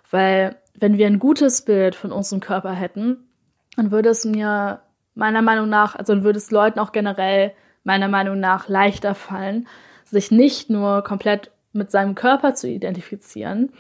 Weil 0.09 0.57
wenn 0.79 0.99
wir 0.99 1.09
ein 1.09 1.19
gutes 1.19 1.63
Bild 1.63 1.97
von 1.97 2.13
unserem 2.13 2.39
Körper 2.39 2.71
hätten, 2.71 3.29
dann 3.75 3.91
würde 3.91 4.11
es 4.11 4.25
mir 4.25 4.83
meiner 5.17 5.43
Meinung 5.43 5.69
nach, 5.69 5.97
also 5.97 6.15
dann 6.15 6.23
würde 6.23 6.39
es 6.39 6.53
Leuten 6.53 6.79
auch 6.79 6.93
generell 6.93 7.53
meiner 7.83 8.09
Meinung 8.09 8.39
nach 8.39 8.69
leichter 8.69 9.17
fallen, 9.17 9.67
sich 10.05 10.31
nicht 10.31 10.71
nur 10.71 11.03
komplett 11.03 11.51
mit 11.73 11.91
seinem 11.91 12.15
Körper 12.15 12.55
zu 12.55 12.69
identifizieren, 12.69 13.73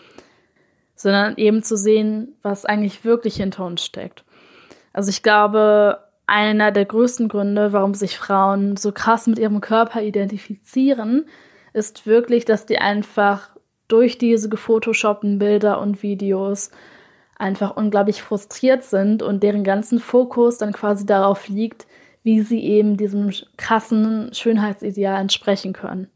sondern 0.96 1.36
eben 1.36 1.62
zu 1.62 1.76
sehen, 1.76 2.34
was 2.42 2.64
eigentlich 2.64 3.04
wirklich 3.04 3.36
hinter 3.36 3.64
uns 3.64 3.84
steckt. 3.84 4.24
Also 4.92 5.10
ich 5.10 5.22
glaube, 5.22 6.00
einer 6.26 6.72
der 6.72 6.86
größten 6.86 7.28
Gründe, 7.28 7.72
warum 7.72 7.94
sich 7.94 8.18
Frauen 8.18 8.76
so 8.76 8.90
krass 8.90 9.26
mit 9.26 9.38
ihrem 9.38 9.60
Körper 9.60 10.02
identifizieren, 10.02 11.26
ist 11.72 12.06
wirklich, 12.06 12.46
dass 12.46 12.66
die 12.66 12.78
einfach 12.78 13.50
durch 13.88 14.18
diese 14.18 14.48
gefotoshoppten 14.48 15.38
Bilder 15.38 15.80
und 15.80 16.02
Videos 16.02 16.70
einfach 17.38 17.76
unglaublich 17.76 18.22
frustriert 18.22 18.82
sind 18.82 19.22
und 19.22 19.42
deren 19.42 19.62
ganzen 19.62 20.00
Fokus 20.00 20.58
dann 20.58 20.72
quasi 20.72 21.04
darauf 21.04 21.48
liegt, 21.48 21.86
wie 22.22 22.40
sie 22.40 22.64
eben 22.64 22.96
diesem 22.96 23.30
krassen 23.58 24.32
Schönheitsideal 24.32 25.20
entsprechen 25.20 25.74
können. 25.74 26.08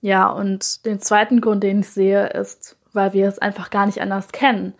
Ja, 0.00 0.28
und 0.30 0.86
den 0.86 1.00
zweiten 1.00 1.40
Grund, 1.40 1.62
den 1.62 1.80
ich 1.80 1.90
sehe, 1.90 2.28
ist, 2.28 2.77
weil 2.98 3.14
wir 3.14 3.28
es 3.28 3.38
einfach 3.38 3.70
gar 3.70 3.86
nicht 3.86 4.02
anders 4.02 4.32
kennen 4.32 4.74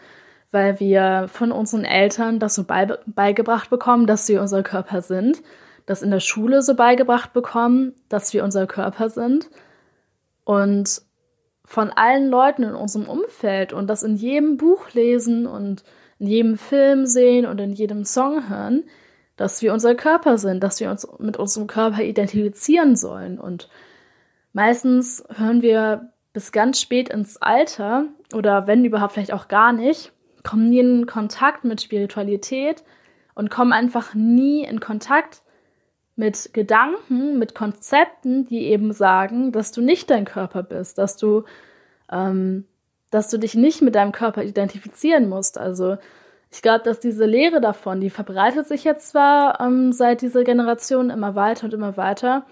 weil 0.51 0.81
wir 0.81 1.27
von 1.29 1.53
unseren 1.53 1.85
Eltern 1.85 2.39
das 2.39 2.55
so 2.55 2.65
beigebracht 2.65 3.71
bekommen, 3.71 4.07
dass 4.07 4.29
wir 4.29 4.41
unser 4.41 4.63
Körper 4.63 5.03
sind, 5.03 5.43
das 5.87 6.03
in 6.03 6.11
der 6.11 6.21
Schule 6.21 6.63
so 6.63 6.75
beigebracht 6.75 7.33
bekommen, 7.33 7.95
dass 8.09 8.33
wir 8.33 8.45
unser 8.45 8.67
Körper 8.67 9.11
sind 9.11 9.51
und 10.45 11.03
von 11.65 11.91
allen 11.91 12.31
Leuten 12.31 12.63
in 12.63 12.75
unserem 12.75 13.09
Umfeld 13.09 13.75
und 13.75 13.89
das 13.89 14.03
in 14.03 14.17
jedem 14.17 14.57
Buch 14.57 14.91
lesen 14.95 15.47
und 15.47 15.85
in 16.19 16.27
jedem 16.27 16.57
Film 16.57 17.05
sehen 17.05 17.45
und 17.45 17.61
in 17.61 17.73
jedem 17.73 18.05
Song 18.07 18.49
hören, 18.49 18.85
dass 19.37 19.61
wir 19.61 19.75
unser 19.75 19.95
Körper 19.95 20.39
sind, 20.39 20.63
dass 20.65 20.81
wir 20.81 20.91
uns 20.91 21.07
mit 21.19 21.37
unserem 21.37 21.67
Körper 21.67 22.03
identifizieren 22.03 22.97
sollen. 22.97 23.39
Und 23.39 23.69
meistens 24.55 25.23
hören 25.37 25.61
wir 25.61 26.11
bis 26.38 26.52
ganz 26.52 26.80
spät 26.80 27.09
ins 27.09 27.42
Alter 27.42 28.04
oder 28.33 28.68
wenn 28.68 28.85
überhaupt 28.85 29.14
vielleicht 29.14 29.33
auch 29.33 29.49
gar 29.49 29.73
nicht, 29.73 30.12
kommen 30.45 30.68
nie 30.68 30.78
in 30.78 31.07
Kontakt 31.07 31.64
mit 31.64 31.83
Spiritualität 31.83 32.85
und 33.35 33.50
kommen 33.50 33.73
einfach 33.73 34.14
nie 34.14 34.62
in 34.62 34.78
Kontakt 34.78 35.42
mit 36.14 36.50
Gedanken, 36.52 37.40
mit 37.40 37.57
Konzepten, 37.57 38.47
die 38.47 38.66
eben 38.66 38.92
sagen, 38.92 39.50
dass 39.50 39.73
du 39.73 39.80
nicht 39.80 40.11
dein 40.11 40.25
Körper 40.25 40.62
bist, 40.62 40.99
dass 40.99 41.16
du, 41.16 41.42
ähm, 42.09 42.66
dass 43.11 43.30
du 43.30 43.38
dich 43.38 43.57
nicht 43.57 43.83
mit 43.83 43.97
deinem 43.97 44.12
Körper 44.12 44.45
identifizieren 44.45 45.28
musst. 45.28 45.59
Also 45.59 45.97
ich 46.52 46.62
glaube, 46.62 46.85
dass 46.85 47.00
diese 47.00 47.25
Lehre 47.25 47.61
davon, 47.61 48.00
die 48.00 48.11
verbreitet 48.11 48.68
sich 48.68 48.85
jetzt 48.85 49.09
zwar 49.09 49.61
ähm, 49.61 49.90
seit 49.90 50.23
dieser 50.23 50.45
Generation 50.45 51.11
immer 51.11 51.35
weiter 51.35 51.64
und 51.64 51.75
immer 51.75 51.97
weiter, 51.97 52.47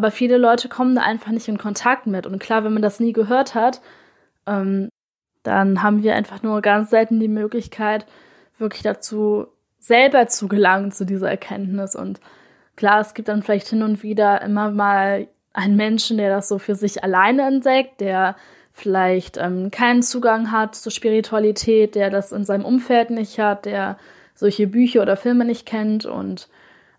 aber 0.00 0.10
viele 0.10 0.38
Leute 0.38 0.70
kommen 0.70 0.94
da 0.94 1.02
einfach 1.02 1.30
nicht 1.30 1.46
in 1.46 1.58
Kontakt 1.58 2.06
mit. 2.06 2.26
Und 2.26 2.38
klar, 2.38 2.64
wenn 2.64 2.72
man 2.72 2.80
das 2.80 3.00
nie 3.00 3.12
gehört 3.12 3.54
hat, 3.54 3.82
ähm, 4.46 4.88
dann 5.42 5.82
haben 5.82 6.02
wir 6.02 6.14
einfach 6.14 6.42
nur 6.42 6.62
ganz 6.62 6.88
selten 6.88 7.20
die 7.20 7.28
Möglichkeit, 7.28 8.06
wirklich 8.56 8.82
dazu 8.82 9.48
selber 9.78 10.26
zu 10.26 10.48
gelangen, 10.48 10.90
zu 10.90 11.04
dieser 11.04 11.28
Erkenntnis. 11.28 11.94
Und 11.94 12.18
klar, 12.76 13.00
es 13.00 13.12
gibt 13.12 13.28
dann 13.28 13.42
vielleicht 13.42 13.68
hin 13.68 13.82
und 13.82 14.02
wieder 14.02 14.40
immer 14.40 14.70
mal 14.70 15.28
einen 15.52 15.76
Menschen, 15.76 16.16
der 16.16 16.30
das 16.30 16.48
so 16.48 16.58
für 16.58 16.76
sich 16.76 17.04
alleine 17.04 17.46
entdeckt, 17.46 18.00
der 18.00 18.36
vielleicht 18.72 19.36
ähm, 19.36 19.70
keinen 19.70 20.02
Zugang 20.02 20.50
hat 20.50 20.76
zur 20.76 20.92
Spiritualität, 20.92 21.94
der 21.94 22.08
das 22.08 22.32
in 22.32 22.46
seinem 22.46 22.64
Umfeld 22.64 23.10
nicht 23.10 23.38
hat, 23.38 23.66
der 23.66 23.98
solche 24.34 24.66
Bücher 24.66 25.02
oder 25.02 25.18
Filme 25.18 25.44
nicht 25.44 25.66
kennt 25.66 26.06
und 26.06 26.48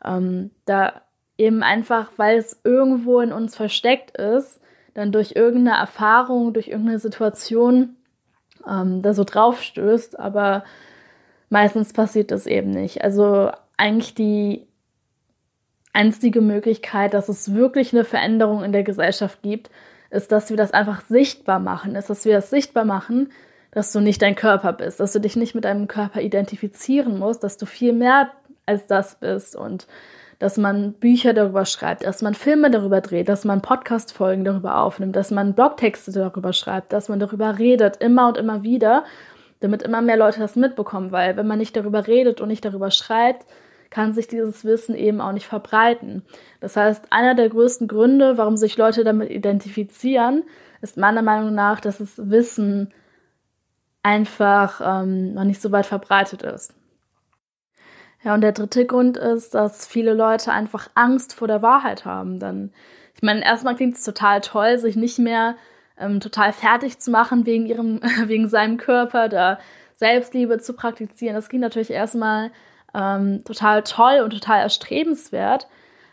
ähm, 0.05 0.51
da 0.65 1.01
eben 1.37 1.63
einfach, 1.63 2.11
weil 2.17 2.37
es 2.37 2.59
irgendwo 2.63 3.19
in 3.19 3.31
uns 3.31 3.55
versteckt 3.55 4.17
ist, 4.17 4.61
dann 4.93 5.11
durch 5.11 5.33
irgendeine 5.35 5.77
Erfahrung, 5.77 6.53
durch 6.53 6.67
irgendeine 6.67 6.99
Situation 6.99 7.95
ähm, 8.67 9.01
da 9.01 9.13
so 9.13 9.23
drauf 9.23 9.61
stößt, 9.61 10.19
aber 10.19 10.63
meistens 11.49 11.93
passiert 11.93 12.31
das 12.31 12.47
eben 12.47 12.71
nicht. 12.71 13.03
Also 13.03 13.51
eigentlich 13.77 14.13
die 14.15 14.67
einzige 15.93 16.41
Möglichkeit, 16.41 17.13
dass 17.13 17.29
es 17.29 17.53
wirklich 17.53 17.93
eine 17.93 18.05
Veränderung 18.05 18.63
in 18.63 18.71
der 18.71 18.83
Gesellschaft 18.83 19.41
gibt, 19.41 19.69
ist, 20.09 20.31
dass 20.31 20.49
wir 20.49 20.57
das 20.57 20.73
einfach 20.73 21.01
sichtbar 21.01 21.59
machen, 21.59 21.95
ist, 21.95 22.09
dass 22.09 22.25
wir 22.25 22.33
das 22.33 22.49
sichtbar 22.49 22.85
machen, 22.85 23.31
dass 23.71 23.93
du 23.93 24.01
nicht 24.01 24.21
dein 24.21 24.35
Körper 24.35 24.73
bist, 24.73 24.99
dass 24.99 25.13
du 25.13 25.19
dich 25.19 25.35
nicht 25.35 25.55
mit 25.55 25.63
deinem 25.63 25.87
Körper 25.87 26.21
identifizieren 26.21 27.17
musst, 27.17 27.43
dass 27.43 27.57
du 27.57 27.65
viel 27.65 27.93
mehr 27.93 28.31
als 28.65 28.85
das 28.87 29.15
bist 29.15 29.55
und 29.55 29.87
dass 30.41 30.57
man 30.57 30.93
Bücher 30.93 31.35
darüber 31.35 31.65
schreibt, 31.65 32.03
dass 32.03 32.23
man 32.23 32.33
Filme 32.33 32.71
darüber 32.71 32.99
dreht, 32.99 33.29
dass 33.29 33.45
man 33.45 33.61
Podcast-Folgen 33.61 34.43
darüber 34.43 34.79
aufnimmt, 34.79 35.15
dass 35.15 35.29
man 35.29 35.53
Blogtexte 35.53 36.11
darüber 36.11 36.51
schreibt, 36.51 36.93
dass 36.93 37.09
man 37.09 37.19
darüber 37.19 37.59
redet, 37.59 37.97
immer 37.97 38.27
und 38.27 38.39
immer 38.39 38.63
wieder, 38.63 39.05
damit 39.59 39.83
immer 39.83 40.01
mehr 40.01 40.17
Leute 40.17 40.39
das 40.39 40.55
mitbekommen, 40.55 41.11
weil 41.11 41.37
wenn 41.37 41.45
man 41.45 41.59
nicht 41.59 41.75
darüber 41.75 42.07
redet 42.07 42.41
und 42.41 42.47
nicht 42.47 42.65
darüber 42.65 42.89
schreibt, 42.89 43.45
kann 43.91 44.13
sich 44.13 44.27
dieses 44.27 44.65
Wissen 44.65 44.95
eben 44.95 45.21
auch 45.21 45.31
nicht 45.31 45.45
verbreiten. 45.45 46.23
Das 46.59 46.75
heißt, 46.75 47.05
einer 47.11 47.35
der 47.35 47.49
größten 47.49 47.87
Gründe, 47.87 48.39
warum 48.39 48.57
sich 48.57 48.77
Leute 48.77 49.03
damit 49.03 49.29
identifizieren, 49.29 50.43
ist 50.81 50.97
meiner 50.97 51.21
Meinung 51.21 51.53
nach, 51.53 51.79
dass 51.79 51.99
das 51.99 52.17
Wissen 52.17 52.91
einfach 54.01 54.81
ähm, 54.83 55.35
noch 55.35 55.43
nicht 55.43 55.61
so 55.61 55.71
weit 55.71 55.85
verbreitet 55.85 56.41
ist. 56.41 56.73
Ja, 58.23 58.33
und 58.35 58.41
der 58.41 58.51
dritte 58.51 58.85
Grund 58.85 59.17
ist, 59.17 59.55
dass 59.55 59.87
viele 59.87 60.13
Leute 60.13 60.51
einfach 60.51 60.89
Angst 60.93 61.33
vor 61.33 61.47
der 61.47 61.61
Wahrheit 61.61 62.05
haben. 62.05 62.39
Dann, 62.39 62.71
ich 63.15 63.23
meine, 63.23 63.43
erstmal 63.43 63.75
klingt 63.75 63.95
es 63.95 64.03
total 64.03 64.41
toll, 64.41 64.77
sich 64.77 64.95
nicht 64.95 65.17
mehr 65.17 65.55
ähm, 65.99 66.19
total 66.19 66.53
fertig 66.53 66.99
zu 66.99 67.09
machen 67.09 67.45
wegen 67.45 67.65
ihrem, 67.65 67.99
wegen 68.25 68.47
seinem 68.47 68.77
Körper, 68.77 69.27
da 69.27 69.59
Selbstliebe 69.95 70.59
zu 70.59 70.73
praktizieren. 70.73 71.35
Das 71.35 71.49
klingt 71.49 71.61
natürlich 71.61 71.91
erstmal 71.91 72.51
ähm, 72.93 73.43
total 73.43 73.83
toll 73.83 74.21
und 74.23 74.31
total 74.31 74.61
erstrebenswert. 74.61 75.67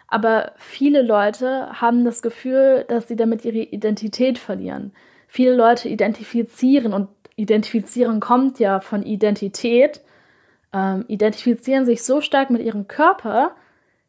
Aber 0.06 0.52
viele 0.56 1.02
Leute 1.02 1.68
haben 1.80 2.04
das 2.04 2.22
Gefühl, 2.22 2.86
dass 2.88 3.08
sie 3.08 3.16
damit 3.16 3.44
ihre 3.44 3.58
Identität 3.58 4.38
verlieren. 4.38 4.92
Viele 5.26 5.54
Leute 5.54 5.90
identifizieren 5.90 6.94
und 6.94 7.08
identifizieren 7.36 8.20
kommt 8.20 8.58
ja 8.58 8.80
von 8.80 9.02
Identität 9.02 10.00
ähm, 10.72 11.04
identifizieren 11.08 11.86
sich 11.86 12.02
so 12.02 12.20
stark 12.20 12.50
mit 12.50 12.62
ihrem 12.62 12.88
Körper, 12.88 13.54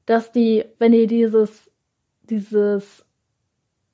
dass 0.05 0.31
die, 0.31 0.65
wenn 0.77 0.91
die 0.91 1.07
dieses, 1.07 1.71
dieses 2.23 3.05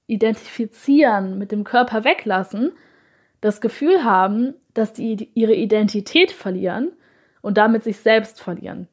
Identifizieren 0.08 1.38
mit 1.38 1.52
dem 1.52 1.64
Körper 1.64 2.04
weglassen, 2.04 2.72
das 3.42 3.62
Gefühl 3.62 4.04
haben, 4.04 4.54
dass 4.74 4.94
die 4.94 5.30
ihre 5.34 5.54
Identität 5.54 6.32
verlieren 6.32 6.92
und 7.42 7.58
damit 7.58 7.84
sich 7.84 8.00
selbst 8.00 8.42
verlieren. 8.42 8.88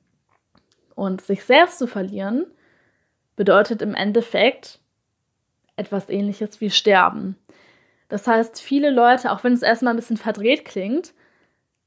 Und 0.94 1.22
sich 1.22 1.44
selbst 1.44 1.78
zu 1.78 1.86
verlieren 1.86 2.46
bedeutet 3.36 3.82
im 3.82 3.94
Endeffekt 3.94 4.78
etwas 5.76 6.08
ähnliches 6.08 6.60
wie 6.60 6.70
sterben. 6.70 7.36
Das 8.08 8.26
heißt, 8.26 8.60
viele 8.60 8.90
Leute, 8.90 9.32
auch 9.32 9.42
wenn 9.42 9.54
es 9.54 9.62
erstmal 9.62 9.94
ein 9.94 9.96
bisschen 9.96 10.18
verdreht 10.18 10.64
klingt, 10.64 11.14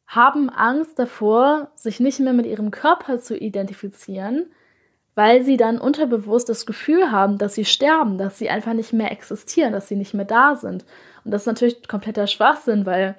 haben 0.08 0.50
Angst 0.50 1.00
davor, 1.00 1.70
sich 1.76 2.00
nicht 2.00 2.20
mehr 2.20 2.34
mit 2.34 2.46
ihrem 2.46 2.72
Körper 2.72 3.20
zu 3.20 3.38
identifizieren, 3.38 4.52
weil 5.16 5.44
sie 5.44 5.58
dann 5.58 5.80
unterbewusst 5.80 6.50
das 6.50 6.66
Gefühl 6.66 7.12
haben, 7.12 7.38
dass 7.38 7.56
sie 7.56 7.66
sterben, 7.66 8.18
dass 8.18 8.38
sie 8.38 8.50
einfach 8.50 8.74
nicht 8.74 8.94
mehr 8.94 9.12
existieren, 9.12 9.74
dass 9.74 9.88
sie 9.88 9.96
nicht 9.96 10.14
mehr 10.14 10.26
da 10.26 10.56
sind. 10.56 10.86
Und 11.24 11.32
das 11.32 11.44
ist 11.44 11.48
natürlich 11.48 11.88
kompletter 11.88 12.28
Schwachsinn, 12.28 12.86
weil 12.86 13.16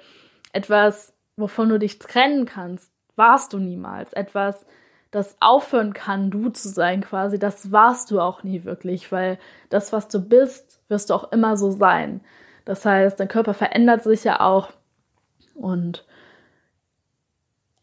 etwas, 0.53 1.13
wovon 1.35 1.69
du 1.69 1.79
dich 1.79 1.99
trennen 1.99 2.45
kannst, 2.45 2.91
warst 3.15 3.53
du 3.53 3.57
niemals. 3.57 4.13
Etwas, 4.13 4.65
das 5.11 5.35
aufhören 5.39 5.93
kann, 5.93 6.29
du 6.29 6.49
zu 6.49 6.69
sein 6.69 7.01
quasi, 7.01 7.39
das 7.39 7.71
warst 7.71 8.11
du 8.11 8.19
auch 8.19 8.43
nie 8.43 8.63
wirklich, 8.63 9.11
weil 9.11 9.39
das, 9.69 9.91
was 9.91 10.07
du 10.07 10.19
bist, 10.19 10.79
wirst 10.89 11.09
du 11.09 11.15
auch 11.15 11.31
immer 11.31 11.57
so 11.57 11.71
sein. 11.71 12.21
Das 12.65 12.85
heißt, 12.85 13.19
dein 13.19 13.27
Körper 13.27 13.53
verändert 13.53 14.03
sich 14.03 14.23
ja 14.23 14.41
auch 14.41 14.71
und 15.55 16.05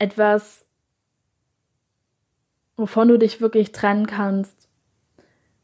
etwas, 0.04 0.66
wovon 2.76 3.08
du 3.08 3.18
dich 3.18 3.40
wirklich 3.40 3.72
trennen 3.72 4.06
kannst, 4.06 4.68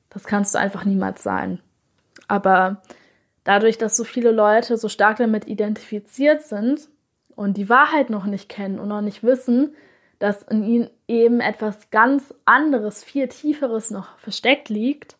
das 0.09 0.25
kannst 0.25 0.55
du 0.55 0.59
einfach 0.59 0.85
niemals 0.85 1.23
sein. 1.23 1.61
Aber 2.27 2.83
dadurch, 3.45 3.77
dass 3.77 3.97
so 3.97 4.05
viele 4.05 4.31
Leute 4.33 4.77
so 4.79 4.89
stark 4.89 5.19
damit 5.19 5.47
identifiziert 5.47 6.43
sind 6.43 6.89
und 7.37 7.57
die 7.57 7.69
Wahrheit 7.69 8.09
noch 8.09 8.25
nicht 8.25 8.49
kennen 8.49 8.79
und 8.79 8.89
noch 8.89 9.03
nicht 9.03 9.23
wissen, 9.23 9.75
dass 10.19 10.43
in 10.43 10.63
ihnen 10.65 10.91
eben 11.07 11.41
etwas 11.41 11.91
ganz 11.91 12.35
anderes, 12.45 13.05
viel 13.05 13.29
tieferes 13.29 13.91
noch 13.91 14.19
versteckt 14.19 14.69
liegt, 14.69 15.17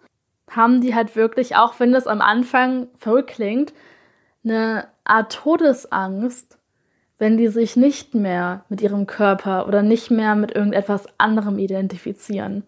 haben 0.51 0.81
die 0.81 0.95
halt 0.95 1.15
wirklich, 1.15 1.57
auch 1.57 1.79
wenn 1.79 1.93
das 1.93 2.07
am 2.07 2.21
Anfang 2.21 2.89
verrückt 2.99 3.31
klingt, 3.31 3.73
eine 4.45 4.89
Art 5.05 5.33
Todesangst, 5.33 6.59
wenn 7.21 7.37
die 7.37 7.49
sich 7.49 7.77
nicht 7.77 8.15
mehr 8.15 8.65
mit 8.71 8.81
ihrem 8.81 9.07
Körper 9.07 9.69
oder 9.69 9.83
nicht 9.83 10.11
mehr 10.11 10.35
mit 10.35 10.53
irgendetwas 10.53 11.05
anderem 11.19 11.59
identifizieren. 11.59 12.65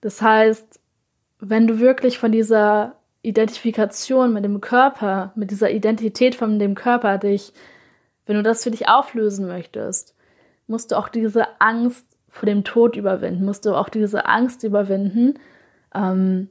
Das 0.00 0.22
heißt, 0.22 0.80
wenn 1.38 1.66
du 1.66 1.80
wirklich 1.80 2.18
von 2.18 2.32
dieser 2.32 2.96
Identifikation 3.20 4.32
mit 4.32 4.42
dem 4.42 4.62
Körper, 4.62 5.32
mit 5.34 5.50
dieser 5.50 5.70
Identität 5.70 6.34
von 6.34 6.58
dem 6.58 6.74
Körper 6.74 7.18
dich, 7.18 7.52
wenn 8.24 8.36
du 8.36 8.42
das 8.42 8.64
für 8.64 8.70
dich 8.70 8.88
auflösen 8.88 9.46
möchtest, 9.46 10.14
musst 10.66 10.90
du 10.90 10.96
auch 10.96 11.10
diese 11.10 11.60
Angst 11.60 12.06
vor 12.30 12.46
dem 12.46 12.64
Tod 12.64 12.96
überwinden, 12.96 13.44
musst 13.44 13.66
du 13.66 13.74
auch 13.74 13.90
diese 13.90 14.24
Angst 14.24 14.64
überwinden, 14.64 15.34
ähm, 15.94 16.48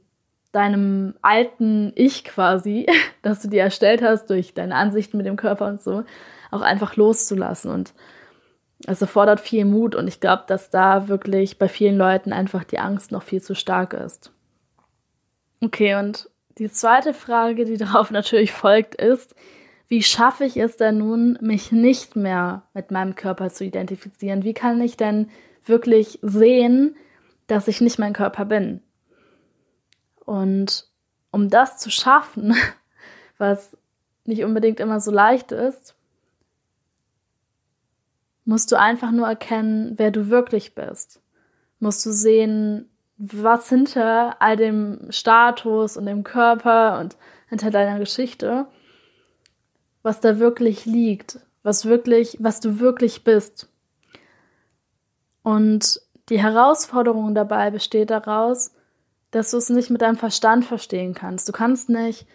deinem 0.52 1.14
alten 1.20 1.90
Ich 1.96 2.22
quasi, 2.22 2.86
das 3.22 3.42
du 3.42 3.48
dir 3.48 3.62
erstellt 3.62 4.02
hast 4.02 4.30
durch 4.30 4.54
deine 4.54 4.76
Ansichten 4.76 5.16
mit 5.16 5.26
dem 5.26 5.34
Körper 5.34 5.66
und 5.66 5.82
so, 5.82 6.04
auch 6.54 6.62
einfach 6.62 6.96
loszulassen. 6.96 7.70
Und 7.70 7.94
es 8.86 9.00
erfordert 9.00 9.40
viel 9.40 9.64
Mut 9.64 9.94
und 9.94 10.08
ich 10.08 10.20
glaube, 10.20 10.44
dass 10.46 10.70
da 10.70 11.08
wirklich 11.08 11.58
bei 11.58 11.68
vielen 11.68 11.96
Leuten 11.96 12.32
einfach 12.32 12.64
die 12.64 12.78
Angst 12.78 13.12
noch 13.12 13.22
viel 13.22 13.42
zu 13.42 13.54
stark 13.54 13.92
ist. 13.92 14.32
Okay, 15.60 15.94
und 15.94 16.28
die 16.58 16.70
zweite 16.70 17.14
Frage, 17.14 17.64
die 17.64 17.76
darauf 17.78 18.10
natürlich 18.10 18.52
folgt, 18.52 18.94
ist, 18.94 19.34
wie 19.88 20.02
schaffe 20.02 20.44
ich 20.44 20.56
es 20.56 20.76
denn 20.76 20.98
nun, 20.98 21.38
mich 21.40 21.72
nicht 21.72 22.16
mehr 22.16 22.62
mit 22.72 22.90
meinem 22.90 23.14
Körper 23.14 23.50
zu 23.50 23.64
identifizieren? 23.64 24.42
Wie 24.42 24.54
kann 24.54 24.80
ich 24.80 24.96
denn 24.96 25.30
wirklich 25.64 26.18
sehen, 26.22 26.96
dass 27.46 27.68
ich 27.68 27.80
nicht 27.80 27.98
mein 27.98 28.12
Körper 28.12 28.44
bin? 28.44 28.82
Und 30.24 30.86
um 31.30 31.50
das 31.50 31.78
zu 31.78 31.90
schaffen, 31.90 32.54
was 33.38 33.76
nicht 34.24 34.44
unbedingt 34.44 34.80
immer 34.80 35.00
so 35.00 35.10
leicht 35.10 35.52
ist, 35.52 35.94
musst 38.44 38.72
du 38.72 38.78
einfach 38.78 39.10
nur 39.10 39.26
erkennen, 39.26 39.94
wer 39.96 40.10
du 40.10 40.28
wirklich 40.28 40.74
bist. 40.74 41.20
Musst 41.78 42.04
du 42.04 42.10
sehen, 42.12 42.90
was 43.16 43.68
hinter 43.68 44.40
all 44.40 44.56
dem 44.56 45.06
Status 45.10 45.96
und 45.96 46.06
dem 46.06 46.24
Körper 46.24 46.98
und 47.00 47.16
hinter 47.48 47.70
deiner 47.70 47.98
Geschichte, 47.98 48.66
was 50.02 50.20
da 50.20 50.38
wirklich 50.38 50.84
liegt, 50.84 51.40
was 51.62 51.86
wirklich, 51.86 52.36
was 52.40 52.60
du 52.60 52.80
wirklich 52.80 53.24
bist. 53.24 53.68
Und 55.42 56.00
die 56.28 56.40
Herausforderung 56.40 57.34
dabei 57.34 57.70
besteht 57.70 58.10
daraus, 58.10 58.74
dass 59.30 59.50
du 59.50 59.58
es 59.58 59.68
nicht 59.68 59.90
mit 59.90 60.02
deinem 60.02 60.16
Verstand 60.16 60.64
verstehen 60.64 61.14
kannst. 61.14 61.48
Du 61.48 61.52
kannst 61.52 61.88
nicht 61.88 62.26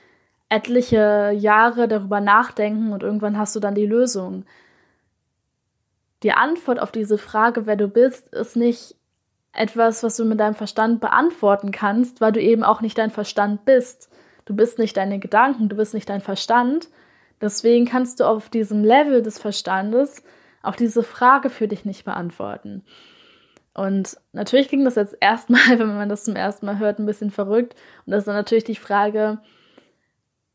etliche 0.49 1.31
Jahre 1.35 1.87
darüber 1.87 2.21
nachdenken 2.21 2.91
und 2.91 3.03
irgendwann 3.03 3.37
hast 3.37 3.55
du 3.55 3.59
dann 3.59 3.75
die 3.75 3.85
Lösung. 3.85 4.45
Die 6.23 6.31
Antwort 6.31 6.79
auf 6.79 6.91
diese 6.91 7.17
Frage, 7.17 7.65
wer 7.65 7.75
du 7.75 7.87
bist, 7.87 8.33
ist 8.33 8.55
nicht 8.55 8.95
etwas, 9.53 10.03
was 10.03 10.17
du 10.17 10.25
mit 10.25 10.39
deinem 10.39 10.53
Verstand 10.53 11.01
beantworten 11.01 11.71
kannst, 11.71 12.21
weil 12.21 12.31
du 12.31 12.41
eben 12.41 12.63
auch 12.63 12.81
nicht 12.81 12.97
dein 12.97 13.11
Verstand 13.11 13.65
bist. 13.65 14.09
Du 14.45 14.55
bist 14.55 14.79
nicht 14.79 14.97
deine 14.97 15.19
Gedanken, 15.19 15.69
du 15.69 15.75
bist 15.75 15.93
nicht 15.93 16.09
dein 16.09 16.21
Verstand. 16.21 16.89
Deswegen 17.41 17.85
kannst 17.85 18.19
du 18.19 18.25
auf 18.25 18.49
diesem 18.49 18.83
Level 18.83 19.21
des 19.21 19.39
Verstandes 19.39 20.23
auch 20.61 20.75
diese 20.75 21.03
Frage 21.03 21.49
für 21.49 21.67
dich 21.67 21.85
nicht 21.85 22.03
beantworten. 22.03 22.83
Und 23.73 24.17
natürlich 24.33 24.67
klingt 24.67 24.85
das 24.85 24.95
jetzt 24.95 25.15
erstmal, 25.21 25.61
wenn 25.79 25.95
man 25.95 26.09
das 26.09 26.25
zum 26.25 26.35
ersten 26.35 26.65
Mal 26.65 26.79
hört, 26.79 26.99
ein 26.99 27.05
bisschen 27.05 27.31
verrückt. 27.31 27.75
Und 28.05 28.11
das 28.11 28.19
ist 28.19 28.27
dann 28.27 28.35
natürlich 28.35 28.65
die 28.65 28.75
Frage, 28.75 29.39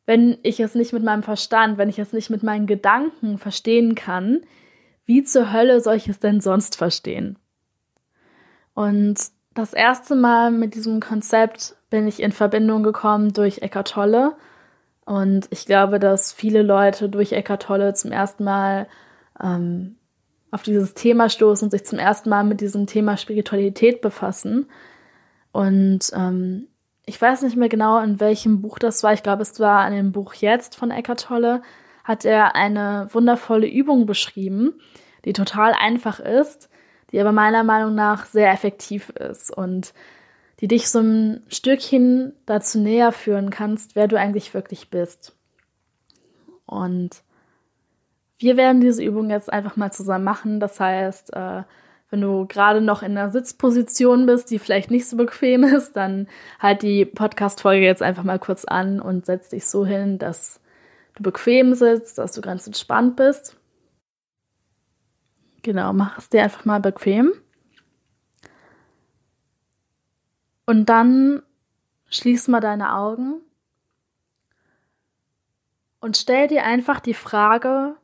wenn 0.06 0.38
ich 0.42 0.60
es 0.60 0.74
nicht 0.74 0.92
mit 0.92 1.02
meinem 1.02 1.22
Verstand, 1.22 1.78
wenn 1.78 1.88
ich 1.88 1.98
es 1.98 2.12
nicht 2.12 2.28
mit 2.28 2.42
meinen 2.42 2.66
Gedanken 2.66 3.38
verstehen 3.38 3.94
kann, 3.94 4.42
wie 5.06 5.22
zur 5.24 5.52
Hölle 5.52 5.80
soll 5.80 5.96
ich 5.96 6.08
es 6.08 6.18
denn 6.18 6.40
sonst 6.40 6.76
verstehen? 6.76 7.38
Und 8.74 9.18
das 9.54 9.72
erste 9.72 10.16
Mal 10.16 10.50
mit 10.50 10.74
diesem 10.74 11.00
Konzept 11.00 11.76
bin 11.90 12.08
ich 12.08 12.20
in 12.20 12.32
Verbindung 12.32 12.82
gekommen 12.82 13.32
durch 13.32 13.58
Eckart 13.58 13.92
Tolle. 13.92 14.36
Und 15.04 15.46
ich 15.50 15.66
glaube, 15.66 16.00
dass 16.00 16.32
viele 16.32 16.62
Leute 16.62 17.08
durch 17.08 17.32
Eckart 17.32 17.62
Tolle 17.62 17.94
zum 17.94 18.10
ersten 18.10 18.44
Mal 18.44 18.88
ähm, 19.40 19.96
auf 20.50 20.62
dieses 20.62 20.94
Thema 20.94 21.28
stoßen 21.28 21.66
und 21.66 21.70
sich 21.70 21.84
zum 21.84 21.98
ersten 21.98 22.30
Mal 22.30 22.44
mit 22.44 22.60
diesem 22.60 22.86
Thema 22.86 23.16
Spiritualität 23.16 24.00
befassen. 24.00 24.66
Und 25.52 26.10
ähm, 26.14 26.68
ich 27.06 27.20
weiß 27.20 27.42
nicht 27.42 27.56
mehr 27.56 27.68
genau, 27.68 28.00
in 28.00 28.18
welchem 28.18 28.62
Buch 28.62 28.78
das 28.78 29.02
war. 29.02 29.12
Ich 29.12 29.22
glaube, 29.22 29.42
es 29.42 29.60
war 29.60 29.86
in 29.86 29.94
dem 29.94 30.12
Buch 30.12 30.34
Jetzt 30.34 30.74
von 30.74 30.90
Eckart 30.90 31.22
Tolle, 31.22 31.62
hat 32.04 32.24
er 32.24 32.54
eine 32.54 33.08
wundervolle 33.12 33.66
Übung 33.66 34.06
beschrieben, 34.06 34.74
die 35.24 35.32
total 35.32 35.72
einfach 35.72 36.20
ist, 36.20 36.68
die 37.10 37.20
aber 37.20 37.32
meiner 37.32 37.64
Meinung 37.64 37.94
nach 37.94 38.26
sehr 38.26 38.52
effektiv 38.52 39.08
ist 39.08 39.50
und 39.50 39.94
die 40.60 40.68
dich 40.68 40.88
so 40.88 41.00
ein 41.00 41.42
Stückchen 41.48 42.34
dazu 42.46 42.78
näher 42.78 43.10
führen 43.12 43.50
kannst, 43.50 43.96
wer 43.96 44.06
du 44.06 44.18
eigentlich 44.18 44.54
wirklich 44.54 44.90
bist. 44.90 45.36
Und 46.66 47.22
wir 48.38 48.56
werden 48.56 48.80
diese 48.80 49.02
Übung 49.02 49.30
jetzt 49.30 49.52
einfach 49.52 49.76
mal 49.76 49.92
zusammen 49.92 50.24
machen. 50.24 50.60
Das 50.60 50.78
heißt, 50.80 51.32
äh, 51.34 51.62
wenn 52.10 52.20
du 52.20 52.46
gerade 52.46 52.80
noch 52.80 53.02
in 53.02 53.16
einer 53.16 53.30
Sitzposition 53.30 54.26
bist, 54.26 54.50
die 54.50 54.58
vielleicht 54.58 54.90
nicht 54.90 55.08
so 55.08 55.16
bequem 55.16 55.64
ist, 55.64 55.96
dann 55.96 56.28
halt 56.60 56.82
die 56.82 57.04
Podcast-Folge 57.04 57.84
jetzt 57.84 58.02
einfach 58.02 58.24
mal 58.24 58.38
kurz 58.38 58.64
an 58.64 59.00
und 59.00 59.26
setz 59.26 59.48
dich 59.48 59.66
so 59.66 59.84
hin, 59.84 60.18
dass 60.18 60.60
du 61.14 61.22
bequem 61.22 61.74
sitzt, 61.74 62.18
dass 62.18 62.33
du 62.33 62.40
ganz 62.40 62.66
entspannt 62.66 63.16
bist. 63.16 63.57
Genau, 65.62 65.92
mach 65.92 66.18
es 66.18 66.29
dir 66.29 66.42
einfach 66.42 66.64
mal 66.64 66.81
bequem. 66.81 67.33
Und 70.66 70.88
dann 70.88 71.42
schließ 72.11 72.48
mal 72.48 72.61
deine 72.61 72.94
Augen 72.94 73.40
und 76.00 76.16
stell 76.16 76.48
dir 76.48 76.64
einfach 76.64 77.00
die 77.00 77.14
Frage, 77.14 77.96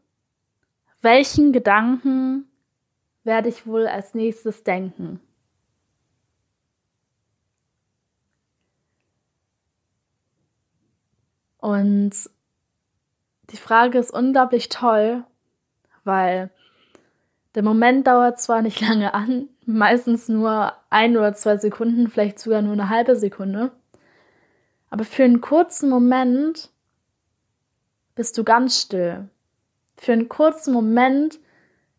welchen 1.02 1.52
Gedanken 1.52 2.46
werde 3.24 3.48
ich 3.48 3.66
wohl 3.66 3.86
als 3.86 4.14
nächstes 4.14 4.64
denken? 4.64 5.20
Und 11.58 12.12
die 13.52 13.56
Frage 13.56 13.98
ist 13.98 14.12
unglaublich 14.12 14.68
toll, 14.68 15.24
weil 16.04 16.50
der 17.54 17.62
Moment 17.62 18.06
dauert 18.06 18.40
zwar 18.40 18.62
nicht 18.62 18.80
lange 18.88 19.14
an, 19.14 19.48
meistens 19.66 20.28
nur 20.28 20.74
ein 20.90 21.16
oder 21.16 21.34
zwei 21.34 21.56
Sekunden, 21.56 22.08
vielleicht 22.08 22.38
sogar 22.38 22.62
nur 22.62 22.72
eine 22.72 22.88
halbe 22.88 23.16
Sekunde, 23.16 23.72
aber 24.90 25.04
für 25.04 25.24
einen 25.24 25.40
kurzen 25.40 25.88
Moment 25.88 26.70
bist 28.16 28.36
du 28.36 28.44
ganz 28.44 28.80
still. 28.80 29.28
Für 29.96 30.12
einen 30.12 30.28
kurzen 30.28 30.72
Moment 30.72 31.38